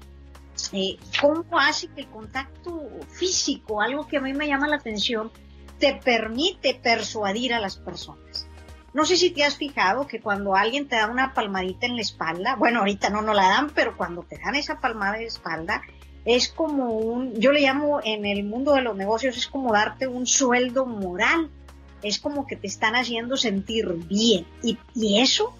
[0.73, 5.31] eh, cómo hace que el contacto físico, algo que a mí me llama la atención,
[5.79, 8.47] te permite persuadir a las personas.
[8.95, 12.03] No sé si te has fijado que cuando alguien te da una palmadita en la
[12.03, 15.83] espalda, bueno, ahorita no nos la dan, pero cuando te dan esa palmada de espalda,
[16.25, 20.07] es como un, yo le llamo en el mundo de los negocios, es como darte
[20.07, 21.51] un sueldo moral.
[22.03, 24.45] Es como que te están haciendo sentir bien.
[24.63, 25.55] Y, y eso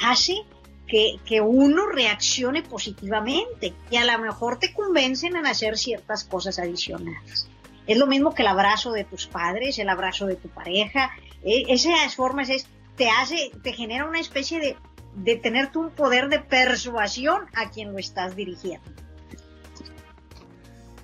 [0.00, 0.44] hace
[0.88, 7.48] que, uno reaccione positivamente y a lo mejor te convencen en hacer ciertas cosas adicionales.
[7.86, 11.10] Es lo mismo que el abrazo de tus padres, el abrazo de tu pareja.
[11.42, 14.76] E, esas formas es, te hace, te genera una especie de,
[15.16, 18.90] de tenerte un poder de persuasión a quien lo estás dirigiendo.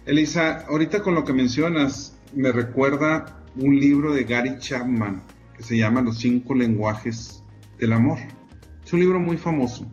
[0.07, 5.23] Elisa, ahorita con lo que mencionas, me recuerda un libro de Gary Chapman
[5.57, 7.43] que se llama Los cinco lenguajes
[7.79, 8.19] del amor.
[8.85, 9.87] Es un libro muy famoso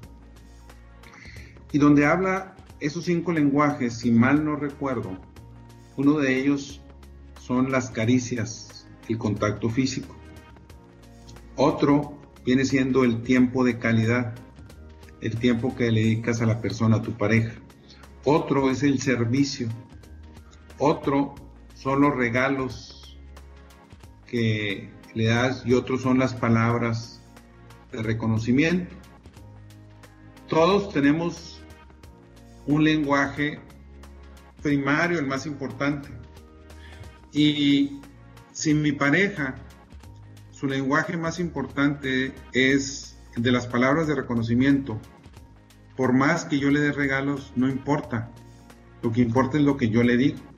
[1.71, 5.17] y donde habla esos cinco lenguajes, si mal no recuerdo,
[5.95, 6.82] uno de ellos
[7.39, 10.15] son las caricias, el contacto físico.
[11.56, 14.36] Otro viene siendo el tiempo de calidad,
[15.21, 17.54] el tiempo que le dedicas a la persona, a tu pareja.
[18.26, 19.69] Otro es el servicio.
[20.83, 21.35] Otro
[21.75, 23.15] son los regalos
[24.25, 27.21] que le das y otros son las palabras
[27.91, 28.95] de reconocimiento.
[30.49, 31.61] Todos tenemos
[32.65, 33.59] un lenguaje
[34.63, 36.09] primario, el más importante.
[37.31, 38.01] Y
[38.51, 39.53] si mi pareja,
[40.49, 44.99] su lenguaje más importante es el de las palabras de reconocimiento,
[45.95, 48.31] por más que yo le dé regalos, no importa.
[49.03, 50.50] Lo que importa es lo que yo le digo.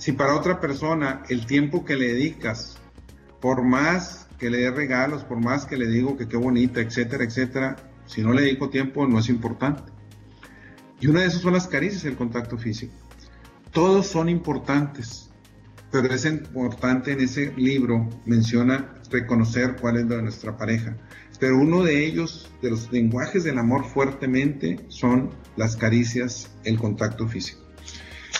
[0.00, 2.78] Si para otra persona el tiempo que le dedicas,
[3.38, 7.22] por más que le dé regalos, por más que le digo que qué bonita, etcétera,
[7.22, 7.76] etcétera,
[8.06, 9.92] si no le dedico tiempo no es importante.
[11.00, 12.94] Y una de esas son las caricias, el contacto físico.
[13.72, 15.28] Todos son importantes,
[15.92, 20.96] pero es importante en ese libro, menciona reconocer cuál es lo de nuestra pareja.
[21.38, 25.28] Pero uno de ellos, de los lenguajes del amor fuertemente, son
[25.58, 27.69] las caricias, el contacto físico.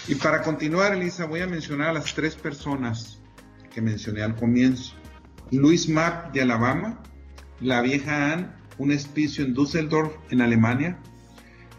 [0.08, 3.20] Y para continuar, Elisa, voy a mencionar a las tres personas
[3.72, 4.94] que mencioné al comienzo.
[5.50, 7.02] Luis Mapp de Alabama,
[7.60, 8.48] la vieja Anne,
[8.78, 10.98] un espicio en Düsseldorf, en Alemania,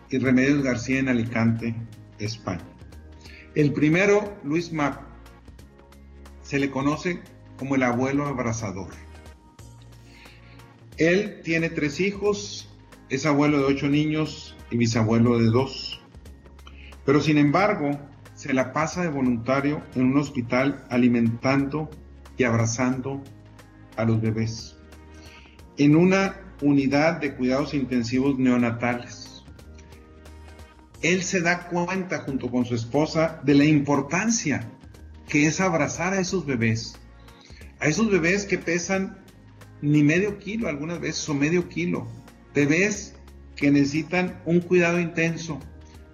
[0.09, 1.75] y Remedios García en Alicante,
[2.19, 2.63] España.
[3.55, 5.01] El primero, Luis Mapp,
[6.43, 7.21] se le conoce
[7.57, 8.89] como el abuelo abrazador.
[10.97, 12.69] Él tiene tres hijos,
[13.09, 16.01] es abuelo de ocho niños y bisabuelo de dos.
[17.05, 17.97] Pero sin embargo,
[18.41, 21.91] se la pasa de voluntario en un hospital alimentando
[22.39, 23.21] y abrazando
[23.97, 24.77] a los bebés.
[25.77, 29.43] En una unidad de cuidados intensivos neonatales.
[31.03, 34.67] Él se da cuenta junto con su esposa de la importancia
[35.27, 36.95] que es abrazar a esos bebés.
[37.79, 39.19] A esos bebés que pesan
[39.83, 42.07] ni medio kilo algunas veces o medio kilo.
[42.55, 43.13] Bebés
[43.55, 45.59] que necesitan un cuidado intenso,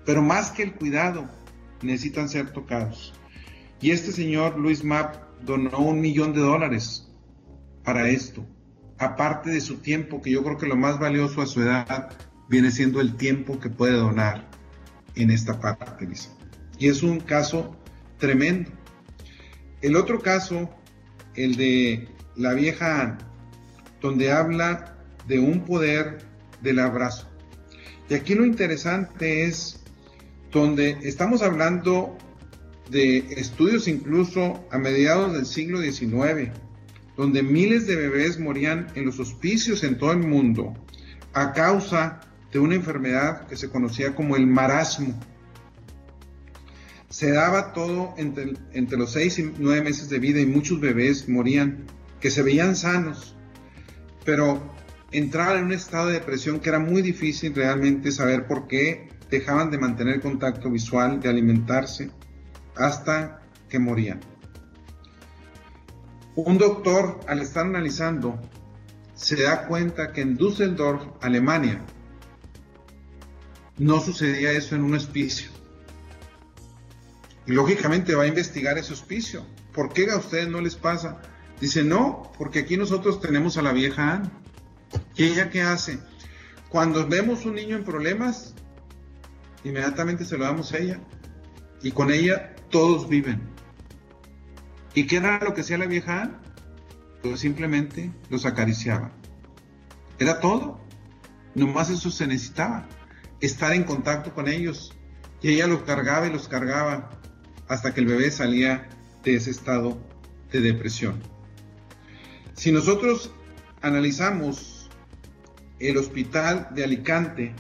[0.06, 1.37] pero más que el cuidado,
[1.82, 3.14] necesitan ser tocados.
[3.82, 7.08] Y este señor Luis Mapp donó un millón de dólares
[7.84, 8.46] para esto,
[8.98, 12.10] aparte de su tiempo, que yo creo que lo más valioso a su edad
[12.50, 14.50] viene siendo el tiempo que puede donar
[15.16, 16.08] en esta parte.
[16.80, 17.76] Y es un caso
[18.18, 18.72] tremendo.
[19.82, 20.70] El otro caso,
[21.36, 23.18] el de la vieja
[24.02, 24.96] donde habla
[25.28, 26.20] de un poder
[26.62, 27.28] del abrazo.
[28.10, 29.77] Y aquí lo interesante es
[30.58, 32.18] donde estamos hablando
[32.90, 36.52] de estudios incluso a mediados del siglo XIX,
[37.16, 40.74] donde miles de bebés morían en los hospicios en todo el mundo
[41.34, 45.20] a causa de una enfermedad que se conocía como el marasmo.
[47.10, 51.86] Se daba todo entre, los seis y nueve meses de vida y muchos bebés morían,
[52.20, 53.36] que se veían sanos,
[54.26, 54.76] pero
[55.12, 59.72] entraban en un estado de depresión que era muy difícil realmente saber por qué dejaban
[59.72, 62.12] de mantener contacto visual, de alimentarse,
[62.76, 64.20] hasta que morían.
[66.36, 68.40] Un doctor, al estar analizando,
[69.16, 71.82] se da cuenta que en Düsseldorf, Alemania,
[73.78, 75.50] no sucedía eso en un hospicio.
[77.48, 79.46] Y lógicamente va a investigar ese hospicio.
[79.74, 81.22] ¿Por qué a ustedes no les pasa?
[81.60, 84.30] Dice, no, porque aquí nosotros tenemos a la vieja Anne.
[85.16, 86.00] ¿Y ella qué hace?
[86.70, 88.54] Cuando vemos un niño en problemas,
[89.68, 91.00] inmediatamente se lo damos a ella.
[91.82, 93.42] Y con ella todos viven.
[94.94, 96.40] ¿Y qué era lo que hacía la vieja?
[97.22, 99.12] Pues simplemente los acariciaba.
[100.20, 100.80] Era todo.
[101.54, 102.88] Nomás eso se necesitaba.
[103.40, 104.94] Estar en contacto con ellos.
[105.42, 107.12] Y ella los cargaba y los cargaba
[107.68, 108.88] hasta que el bebé salía
[109.24, 110.00] de ese estado
[110.52, 111.22] de depresión.
[112.54, 113.32] Si nosotros
[113.82, 114.90] analizamos
[115.80, 117.54] el hospital de Alicante,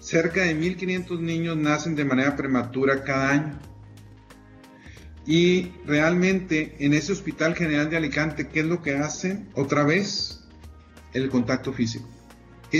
[0.00, 3.58] cerca de 1.500 niños nacen de manera prematura cada año.
[5.26, 9.48] Y realmente en ese Hospital General de Alicante, ¿qué es lo que hacen?
[9.54, 10.40] Otra vez,
[11.12, 12.08] el contacto físico.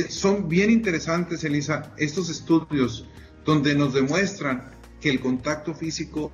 [0.08, 3.06] son bien interesantes, Elisa, estos estudios
[3.44, 6.32] donde nos demuestran que el contacto físico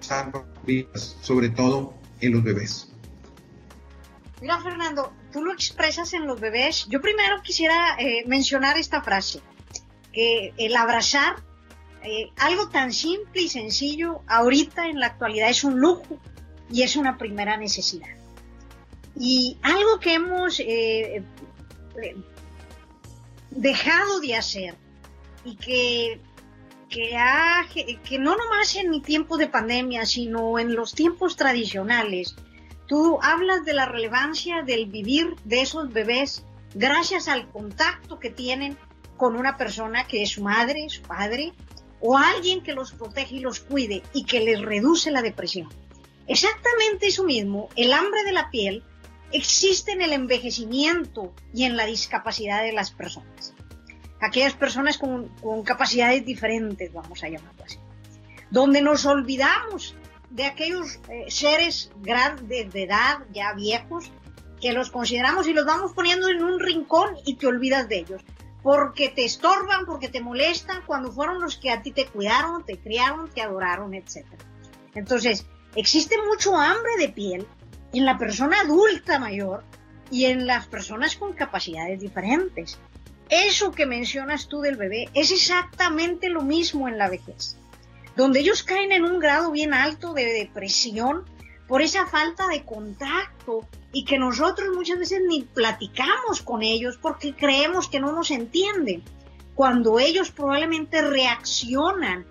[0.00, 2.88] salva vidas, sobre todo en los bebés.
[4.40, 6.86] Mira, Fernando, tú lo expresas en los bebés.
[6.88, 9.40] Yo primero quisiera eh, mencionar esta frase,
[10.12, 11.36] que el abrazar,
[12.02, 16.18] eh, algo tan simple y sencillo, ahorita en la actualidad es un lujo
[16.70, 18.08] y es una primera necesidad.
[19.16, 21.22] Y algo que hemos eh,
[23.50, 24.76] dejado de hacer
[25.44, 26.20] y que,
[26.88, 32.36] que, ha, que no nomás en mi tiempo de pandemia, sino en los tiempos tradicionales,
[32.88, 38.78] Tú hablas de la relevancia del vivir de esos bebés gracias al contacto que tienen
[39.18, 41.52] con una persona que es su madre, su padre,
[42.00, 45.68] o alguien que los protege y los cuide y que les reduce la depresión.
[46.26, 48.82] Exactamente eso mismo, el hambre de la piel
[49.32, 53.54] existe en el envejecimiento y en la discapacidad de las personas.
[54.20, 57.78] Aquellas personas con, con capacidades diferentes, vamos a llamarlo así.
[58.50, 59.94] Donde nos olvidamos
[60.30, 64.10] de aquellos eh, seres grandes de edad, ya viejos,
[64.60, 68.22] que los consideramos y los vamos poniendo en un rincón y te olvidas de ellos.
[68.62, 72.78] Porque te estorban, porque te molestan, cuando fueron los que a ti te cuidaron, te
[72.78, 74.26] criaron, te adoraron, etc.
[74.94, 77.46] Entonces, existe mucho hambre de piel
[77.92, 79.62] en la persona adulta mayor
[80.10, 82.78] y en las personas con capacidades diferentes.
[83.30, 87.56] Eso que mencionas tú del bebé es exactamente lo mismo en la vejez
[88.18, 91.24] donde ellos caen en un grado bien alto de depresión
[91.68, 93.60] por esa falta de contacto
[93.92, 99.04] y que nosotros muchas veces ni platicamos con ellos porque creemos que no nos entienden,
[99.54, 102.26] cuando ellos probablemente reaccionan,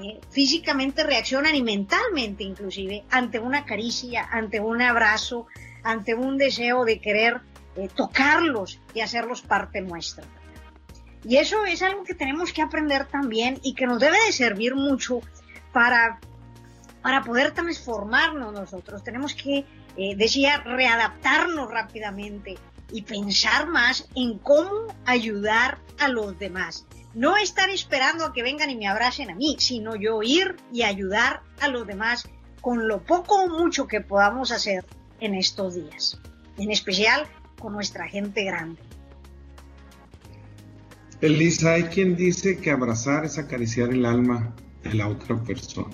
[0.00, 5.48] eh, físicamente reaccionan y mentalmente inclusive, ante una caricia, ante un abrazo,
[5.82, 7.40] ante un deseo de querer
[7.74, 10.24] eh, tocarlos y hacerlos parte nuestra.
[11.24, 14.74] Y eso es algo que tenemos que aprender también y que nos debe de servir
[14.74, 15.20] mucho
[15.72, 16.20] para,
[17.02, 19.02] para poder transformarnos nosotros.
[19.02, 19.64] Tenemos que,
[19.96, 22.56] eh, decía, readaptarnos rápidamente
[22.92, 26.86] y pensar más en cómo ayudar a los demás.
[27.14, 30.82] No estar esperando a que vengan y me abracen a mí, sino yo ir y
[30.82, 32.28] ayudar a los demás
[32.60, 34.84] con lo poco o mucho que podamos hacer
[35.20, 36.18] en estos días,
[36.58, 37.26] en especial
[37.58, 38.80] con nuestra gente grande.
[41.24, 45.88] Elisa, hay quien dice que abrazar es acariciar el alma de la otra persona.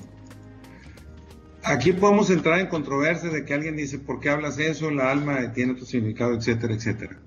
[1.62, 4.90] Aquí podemos entrar en controversia de que alguien dice, ¿por qué hablas eso?
[4.90, 7.20] La alma tiene otro significado, etcétera, etcétera.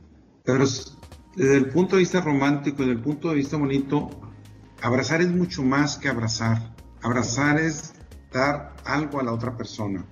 [0.43, 4.09] Pero desde el punto de vista romántico, desde el punto de vista bonito,
[4.81, 6.75] abrazar es mucho más que abrazar.
[7.01, 7.93] Abrazar es
[8.33, 10.05] dar algo a la otra persona.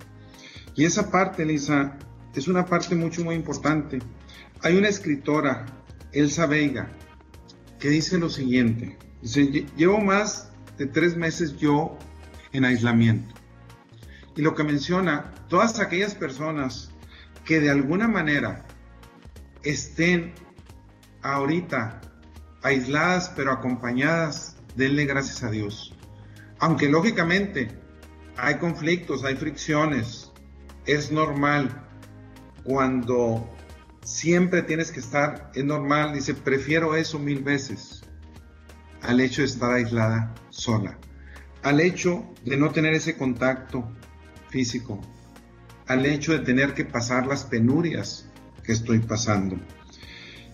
[0.74, 1.98] Y esa parte, Elisa,
[2.34, 3.98] es una parte mucho, muy importante.
[4.62, 5.66] Hay una escritora,
[6.10, 6.90] Elsa Veiga,
[7.82, 8.96] que dice lo siguiente.
[9.22, 11.98] Dice, llevo más de tres meses yo
[12.52, 13.34] en aislamiento.
[14.36, 16.92] Y lo que menciona, todas aquellas personas
[17.44, 18.64] que de alguna manera
[19.64, 20.32] estén
[21.22, 22.00] ahorita
[22.62, 25.92] aisladas pero acompañadas, denle gracias a Dios.
[26.60, 27.68] Aunque lógicamente
[28.36, 30.30] hay conflictos, hay fricciones,
[30.86, 31.84] es normal.
[32.62, 33.51] Cuando
[34.02, 38.02] siempre tienes que estar, es normal, dice, prefiero eso mil veces
[39.02, 40.98] al hecho de estar aislada sola,
[41.62, 43.90] al hecho de no tener ese contacto
[44.48, 45.00] físico,
[45.86, 48.28] al hecho de tener que pasar las penurias
[48.62, 49.56] que estoy pasando.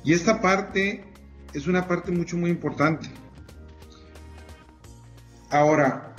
[0.05, 1.05] Y esta parte
[1.53, 3.11] es una parte mucho, muy importante.
[5.51, 6.15] Ahora,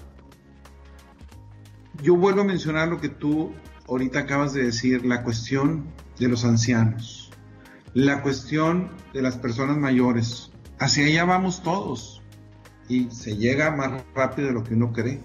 [2.01, 3.53] yo vuelvo a mencionar lo que tú
[3.87, 5.87] ahorita acabas de decir, la cuestión
[6.19, 7.18] de los ancianos,
[7.93, 10.51] la cuestión de las personas mayores.
[10.79, 12.21] Hacia allá vamos todos
[12.87, 15.21] y se llega más rápido de lo que uno cree.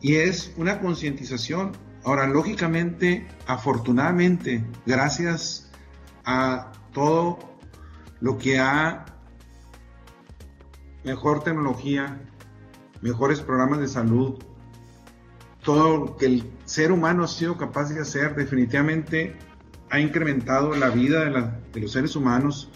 [0.00, 1.72] Y es una concientización.
[2.04, 5.70] Ahora, lógicamente, afortunadamente, gracias
[6.24, 7.38] a todo
[8.20, 9.06] lo que ha
[11.04, 12.20] mejor tecnología,
[13.02, 14.42] mejores programas de salud,
[15.62, 19.36] todo lo que el ser humano ha sido capaz de hacer, definitivamente
[19.90, 21.24] ha incrementado la vida
[21.72, 22.70] de, los seres humanos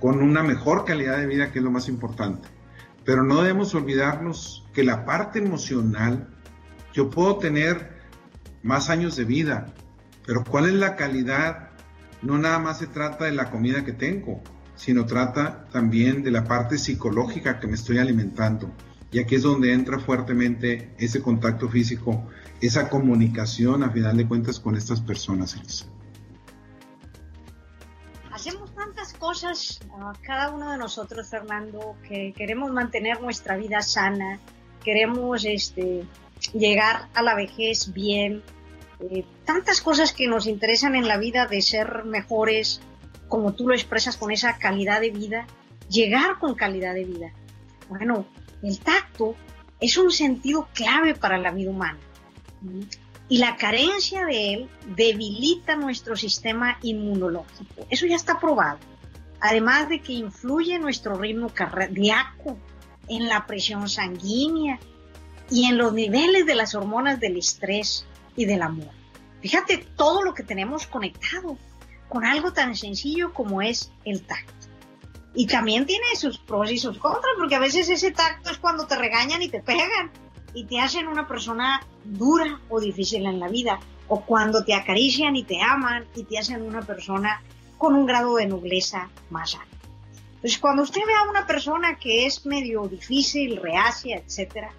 [0.00, 2.48] con una mejor calidad de vida, que es lo más importante.
[3.04, 6.28] Pero no debemos olvidarnos que la parte emocional
[6.92, 7.96] yo puedo tener
[8.62, 9.72] más años de vida,
[10.26, 11.70] pero ¿cuál es la calidad?
[12.22, 14.42] No nada más se trata de la comida que tengo,
[14.74, 18.70] sino trata también de la parte psicológica que me estoy alimentando.
[19.12, 22.26] Y aquí es donde entra fuertemente ese contacto físico,
[22.60, 25.54] esa comunicación a final de cuentas con estas personas,
[29.26, 29.80] cosas,
[30.22, 34.38] cada uno de nosotros, Fernando, que queremos mantener nuestra vida sana,
[34.84, 36.04] queremos este,
[36.54, 38.44] llegar a la vejez bien,
[39.00, 42.80] eh, tantas cosas que nos interesan en la vida de ser mejores,
[43.26, 45.48] como tú lo expresas con esa calidad de vida,
[45.88, 47.32] llegar con calidad de vida.
[47.88, 48.26] Bueno,
[48.62, 49.34] el tacto
[49.80, 51.98] es un sentido clave para la vida humana.
[53.28, 57.88] Y la carencia de él debilita nuestro sistema inmunológico.
[57.90, 58.78] Eso ya está probado.
[59.40, 62.56] Además de que influye nuestro ritmo cardíaco,
[63.08, 64.80] en la presión sanguínea,
[65.50, 68.90] y en los niveles de las hormonas del estrés y del amor.
[69.40, 71.56] Fíjate todo lo que tenemos conectado
[72.08, 74.52] con algo tan sencillo como es el tacto.
[75.34, 78.86] Y también tiene sus pros y sus contras, porque a veces ese tacto es cuando
[78.86, 80.10] te regañan y te pegan
[80.54, 83.78] y te hacen una persona dura o difícil en la vida,
[84.08, 87.42] o cuando te acarician y te aman y te hacen una persona
[87.78, 89.76] con un grado de nobleza más alto.
[90.36, 94.70] Entonces, cuando usted ve a una persona que es medio difícil, reacia, etcétera,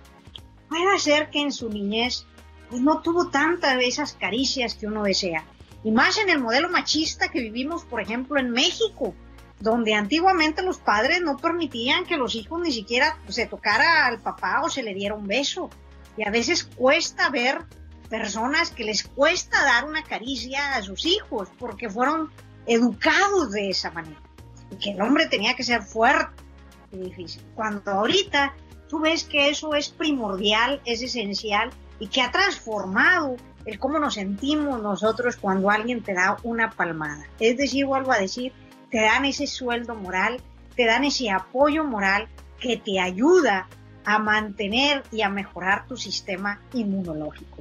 [0.70, 2.26] puede ser que en su niñez
[2.70, 5.46] pues, no tuvo tantas de esas caricias que uno desea.
[5.84, 9.14] Y más en el modelo machista que vivimos, por ejemplo, en México,
[9.60, 14.62] donde antiguamente los padres no permitían que los hijos ni siquiera se tocara al papá
[14.64, 15.70] o se le diera un beso.
[16.16, 17.66] Y a veces cuesta ver
[18.10, 22.32] personas que les cuesta dar una caricia a sus hijos porque fueron
[22.68, 24.22] educados de esa manera.
[24.70, 26.44] Y que el hombre tenía que ser fuerte
[26.92, 27.42] y difícil.
[27.56, 28.54] Cuando ahorita
[28.90, 34.14] tú ves que eso es primordial, es esencial y que ha transformado el cómo nos
[34.14, 37.26] sentimos nosotros cuando alguien te da una palmada.
[37.40, 38.54] Es decir, vuelvo a decir,
[38.90, 40.40] te dan ese sueldo moral,
[40.76, 42.28] te dan ese apoyo moral
[42.60, 43.68] que te ayuda
[44.06, 47.58] a mantener y a mejorar tu sistema inmunológico.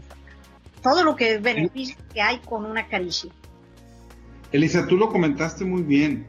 [0.80, 3.32] Todo lo que es beneficio que hay con una caricia.
[4.53, 6.26] Elisa, tú lo comentaste muy bien.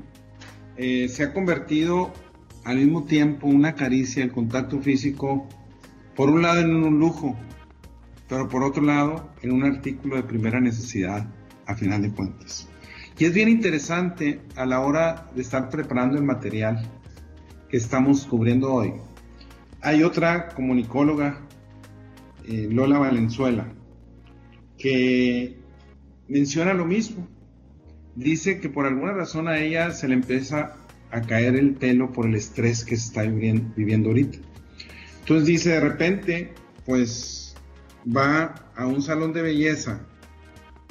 [0.75, 2.11] Eh, se ha convertido
[2.63, 5.47] al mismo tiempo una caricia, el contacto físico,
[6.15, 7.37] por un lado en un lujo,
[8.27, 11.27] pero por otro lado en un artículo de primera necesidad,
[11.65, 12.67] a final de cuentas.
[13.19, 16.87] Y es bien interesante a la hora de estar preparando el material
[17.69, 18.93] que estamos cubriendo hoy.
[19.81, 21.41] Hay otra comunicóloga,
[22.47, 23.73] eh, Lola Valenzuela,
[24.77, 25.57] que
[26.27, 27.27] menciona lo mismo.
[28.17, 30.73] Dice que por alguna razón a ella se le empieza
[31.11, 34.39] a caer el pelo por el estrés que está viviendo ahorita.
[35.19, 36.53] Entonces dice, de repente,
[36.83, 37.55] pues
[38.05, 40.01] va a un salón de belleza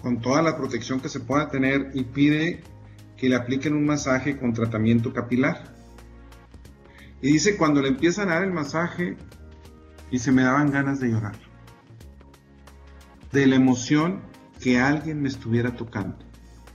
[0.01, 2.61] con toda la protección que se pueda tener y pide
[3.17, 5.75] que le apliquen un masaje con tratamiento capilar.
[7.23, 9.17] Y dice, cuando le empiezan a dar el masaje,
[10.13, 11.35] y se me daban ganas de llorar.
[13.33, 14.21] De la emoción
[14.61, 16.19] que alguien me estuviera tocando.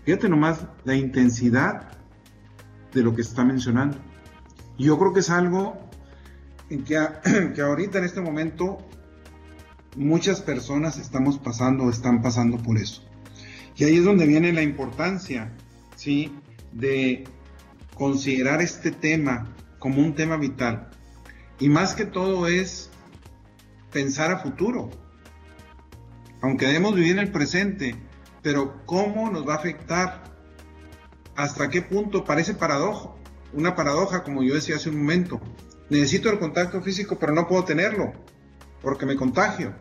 [0.06, 1.90] Fíjate nomás la intensidad
[2.94, 3.98] de lo que está mencionando.
[4.78, 5.78] Yo creo que es algo
[6.70, 7.00] en que,
[7.56, 8.80] que ahorita en este momento
[9.96, 13.04] muchas personas estamos pasando o están pasando por eso.
[13.76, 15.52] Y ahí es donde viene la importancia,
[15.96, 16.32] ¿sí?
[16.72, 17.24] De
[17.96, 20.90] considerar este tema como un tema vital.
[21.60, 22.90] Y más que todo es
[23.92, 24.90] pensar a futuro.
[26.42, 27.96] Aunque debemos vivir en el presente,
[28.42, 30.24] pero ¿cómo nos va a afectar?
[31.36, 32.24] ¿Hasta qué punto?
[32.24, 33.12] Parece paradoja,
[33.54, 35.40] una paradoja, como yo decía hace un momento.
[35.90, 38.14] Necesito el contacto físico, pero no puedo tenerlo,
[38.82, 39.74] porque me contagio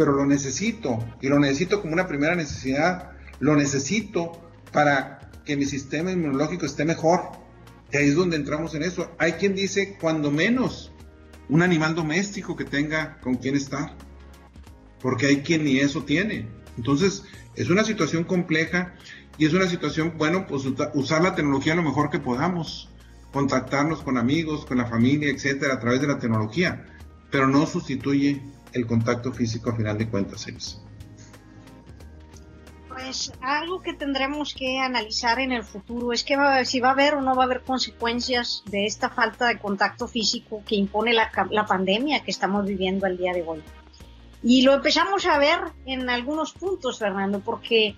[0.00, 4.32] pero lo necesito y lo necesito como una primera necesidad, lo necesito
[4.72, 7.32] para que mi sistema inmunológico esté mejor.
[7.92, 9.10] Y ahí es donde entramos en eso.
[9.18, 10.90] Hay quien dice, cuando menos,
[11.50, 13.94] un animal doméstico que tenga con quien estar,
[15.02, 16.48] porque hay quien ni eso tiene.
[16.78, 17.24] Entonces,
[17.60, 18.94] es una situación compleja
[19.36, 22.88] y es una situación, bueno, pues usar la tecnología lo mejor que podamos,
[23.32, 26.86] contactarnos con amigos, con la familia, etcétera, a través de la tecnología,
[27.30, 28.42] pero no sustituye
[28.72, 30.80] el contacto físico a final de cuentas, es.
[32.88, 37.14] Pues algo que tendremos que analizar en el futuro es que si va a haber
[37.14, 41.30] o no va a haber consecuencias de esta falta de contacto físico que impone la,
[41.66, 43.62] pandemia que estamos viviendo al día de hoy.
[44.42, 47.96] Y lo empezamos a ver en algunos puntos, Fernando, porque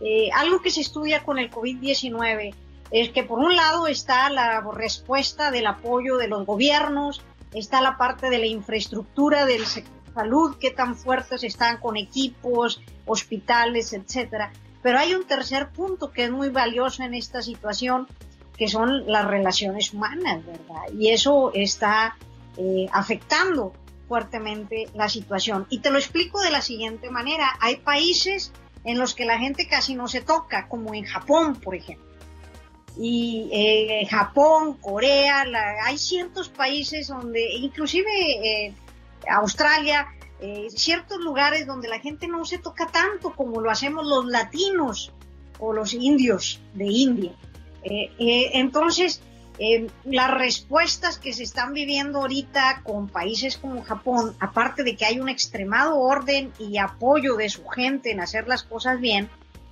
[0.00, 2.54] eh, algo que se estudia con el COVID-19
[2.90, 7.22] es que por un lado está la respuesta del apoyo de los gobiernos,
[7.52, 12.80] está la parte de la infraestructura del sector salud, qué tan fuertes están con equipos,
[13.06, 14.52] hospitales, etcétera.
[14.82, 18.08] Pero hay un tercer punto que es muy valioso en esta situación,
[18.56, 20.82] que son las relaciones humanas, ¿verdad?
[20.98, 22.16] Y eso está
[22.56, 23.72] eh, afectando
[24.12, 25.66] fuertemente la situación.
[25.70, 27.56] Y te lo explico de la siguiente manera.
[27.60, 28.52] Hay países
[28.84, 32.06] en los que la gente casi no se toca, como en Japón, por ejemplo.
[32.98, 35.46] Y eh, Japón, Corea,
[35.86, 38.10] hay ciertos países donde, inclusive
[38.66, 38.74] eh,
[39.30, 40.08] Australia,
[40.40, 45.10] eh, ciertos lugares donde la gente no se toca tanto como lo hacemos los latinos
[45.58, 47.32] o los indios de India.
[47.82, 48.10] Eh,
[49.58, 55.04] eh, las respuestas que se están viviendo ahorita con países como Japón, aparte de que
[55.04, 59.28] hay un extremado orden y apoyo de su gente en hacer las cosas bien,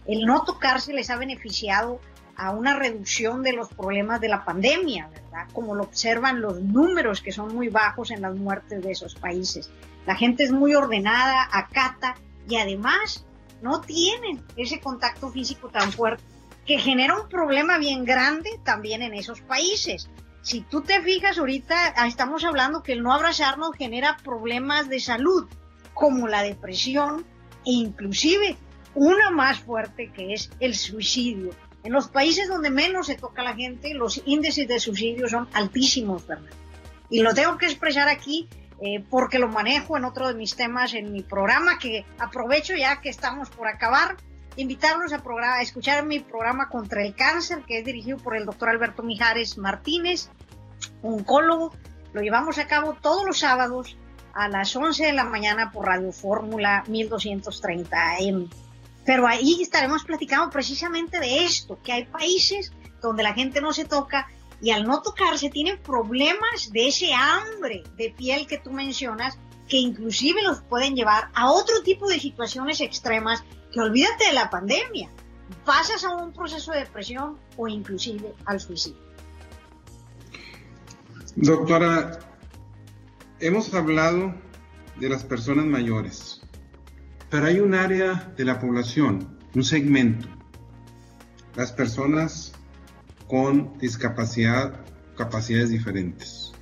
[0.06, 2.00] el no tocarse les ha beneficiado
[2.36, 5.48] a una reducción de los problemas de la pandemia, ¿verdad?
[5.52, 9.70] Como lo observan los números que son muy bajos en las muertes de esos países.
[10.06, 12.16] La gente es muy ordenada, acata
[12.48, 13.24] y además
[13.60, 16.22] no tienen ese contacto físico tan fuerte
[16.66, 20.08] que genera un problema bien grande también en esos países.
[20.42, 25.48] Si tú te fijas ahorita, estamos hablando que el no abrazarnos genera problemas de salud,
[25.92, 27.26] como la depresión
[27.66, 28.56] e inclusive
[28.94, 31.50] una más fuerte que es el suicidio.
[31.82, 36.26] En los países donde menos se toca la gente, los índices de suicidio son altísimos,
[36.26, 36.50] ¿verdad?
[37.08, 38.48] Y lo tengo que expresar aquí
[38.80, 43.00] eh, porque lo manejo en otro de mis temas en mi programa, que aprovecho ya
[43.00, 44.16] que estamos por acabar,
[44.56, 49.02] invitarlos a, escuchar mi programa contra el cáncer, que es dirigido por el doctor Alberto
[49.02, 50.30] Mijares Martínez,
[51.02, 51.72] oncólogo.
[52.12, 53.96] Lo llevamos a cabo todos los sábados
[54.34, 58.48] a las 11 de la mañana por Radio Fórmula 1230 AM.
[59.04, 63.84] Pero ahí estaremos platicando precisamente de esto, que hay países donde la gente no se
[63.84, 64.28] toca
[64.60, 69.38] y al no tocarse tienen problemas de ese hambre de piel que tú mencionas,
[69.68, 73.42] que inclusive los pueden llevar a otro tipo de situaciones extremas
[73.72, 75.08] que olvídate de la pandemia,
[75.64, 79.00] pasas a un proceso de depresión o inclusive al suicidio.
[81.36, 82.18] Doctora,
[83.38, 84.34] hemos hablado
[84.98, 86.40] de las personas mayores.
[87.30, 90.28] Pero hay un área de la población, un segmento,
[91.54, 92.52] las personas
[93.28, 94.84] con discapacidad,
[95.16, 96.52] capacidades diferentes.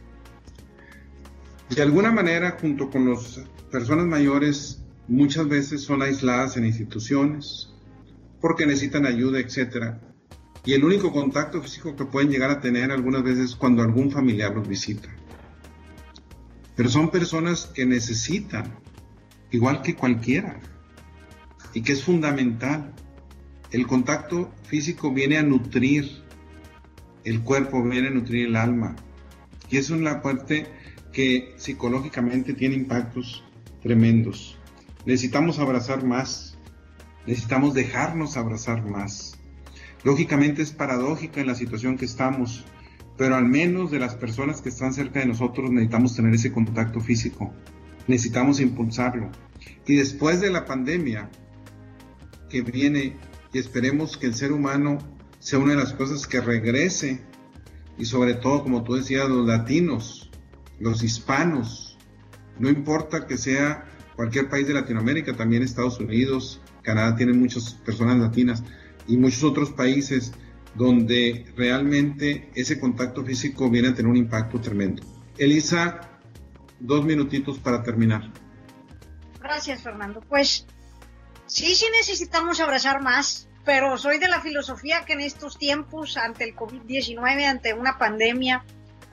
[1.70, 3.40] De alguna manera, junto con las
[3.70, 7.70] personas mayores, muchas veces son aisladas en instituciones
[8.40, 10.00] porque necesitan ayuda, etcétera.
[10.64, 14.10] Y el único contacto físico que pueden llegar a tener algunas veces es cuando algún
[14.10, 15.08] familiar los visita.
[16.76, 18.78] Pero son personas que necesitan,
[19.50, 20.60] igual que cualquiera,
[21.72, 22.92] y que es fundamental.
[23.70, 26.22] El contacto físico viene a nutrir
[27.24, 28.94] el cuerpo, viene a nutrir el alma.
[29.70, 30.66] Y es una parte
[31.12, 33.44] que psicológicamente tiene impactos
[33.82, 34.57] tremendos.
[35.08, 36.58] Necesitamos abrazar más,
[37.26, 39.38] necesitamos dejarnos abrazar más.
[40.04, 42.66] Lógicamente es paradójica en la situación que estamos,
[43.16, 47.00] pero al menos de las personas que están cerca de nosotros necesitamos tener ese contacto
[47.00, 47.54] físico,
[48.06, 49.30] necesitamos impulsarlo.
[49.86, 51.30] Y después de la pandemia
[52.50, 53.16] que viene,
[53.54, 54.98] y esperemos que el ser humano
[55.38, 57.22] sea una de las cosas que regrese,
[57.96, 60.30] y sobre todo, como tú decías, los latinos,
[60.78, 61.96] los hispanos,
[62.58, 63.87] no importa que sea
[64.18, 68.64] cualquier país de Latinoamérica, también Estados Unidos, Canadá tiene muchas personas latinas
[69.06, 70.32] y muchos otros países
[70.74, 75.04] donde realmente ese contacto físico viene a tener un impacto tremendo.
[75.36, 76.00] Elisa,
[76.80, 78.32] dos minutitos para terminar.
[79.40, 80.20] Gracias, Fernando.
[80.28, 80.66] Pues
[81.46, 86.42] sí, sí necesitamos abrazar más, pero soy de la filosofía que en estos tiempos, ante
[86.42, 88.64] el COVID-19, ante una pandemia,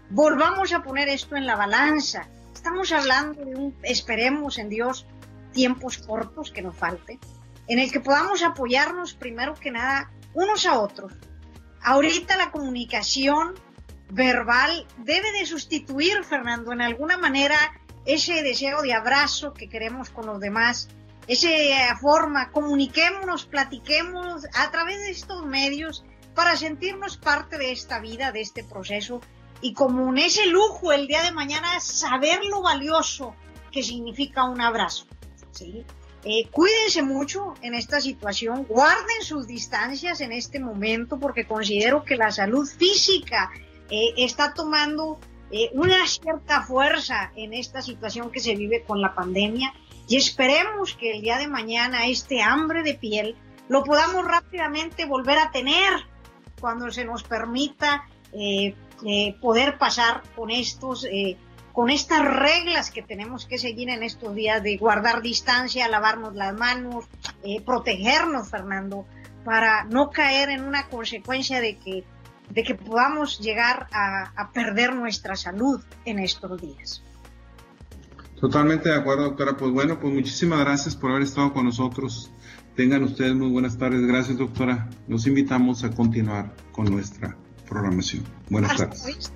[0.09, 2.27] volvamos a poner esto en la balanza.
[2.65, 5.05] Estamos hablando de un, esperemos en Dios,
[5.53, 7.19] tiempos cortos que nos falte,
[7.67, 11.13] en el que podamos apoyarnos primero que nada unos a otros.
[11.83, 13.53] Ahorita la comunicación
[14.09, 17.55] verbal debe de sustituir, Fernando, en alguna manera
[18.03, 20.89] ese deseo de abrazo que queremos con los demás,
[21.27, 26.03] esa forma, comuniquémonos, platiquemos a través de estos medios
[26.33, 29.21] para sentirnos parte de esta vida, de este proceso
[29.61, 33.35] y como en ese lujo el día de mañana saber lo valioso
[33.71, 35.05] que significa un abrazo.
[35.51, 35.85] ¿sí?
[36.23, 42.15] Eh, cuídense mucho en esta situación, guarden sus distancias en este momento porque considero que
[42.15, 43.51] la salud física
[43.91, 45.19] eh, está tomando
[45.51, 49.71] eh, una cierta fuerza en esta situación que se vive con la pandemia
[50.07, 53.35] y esperemos que el día de mañana este hambre de piel
[53.67, 55.93] lo podamos rápidamente volver a tener
[56.59, 58.07] cuando se nos permita
[59.41, 61.05] poder pasar con estos
[61.75, 66.55] con estas reglas que tenemos que seguir en estos días de guardar distancia, lavarnos las
[66.55, 67.03] manos,
[67.43, 69.05] eh, protegernos, Fernando,
[69.43, 72.05] para no caer en una consecuencia de que,
[72.49, 77.03] de que podamos llegar a, a perder nuestra salud en estos días.
[78.39, 79.57] Totalmente de acuerdo, doctora.
[79.57, 82.31] Pues bueno, pues muchísimas gracias por haber estado con nosotros.
[82.77, 84.01] Tengan ustedes muy buenas tardes.
[84.07, 84.89] Gracias, doctora.
[85.09, 87.35] Los invitamos a continuar con nuestra
[87.65, 88.23] programación.
[88.49, 89.31] Buenas tardes.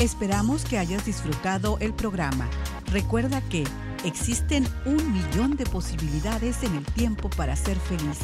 [0.00, 2.48] Esperamos que hayas disfrutado el programa.
[2.90, 3.64] Recuerda que
[4.04, 8.18] existen un millón de posibilidades en el tiempo para ser feliz.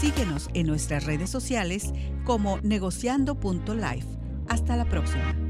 [0.00, 1.92] Síguenos en nuestras redes sociales
[2.24, 4.06] como negociando.life.
[4.48, 5.47] Hasta la próxima.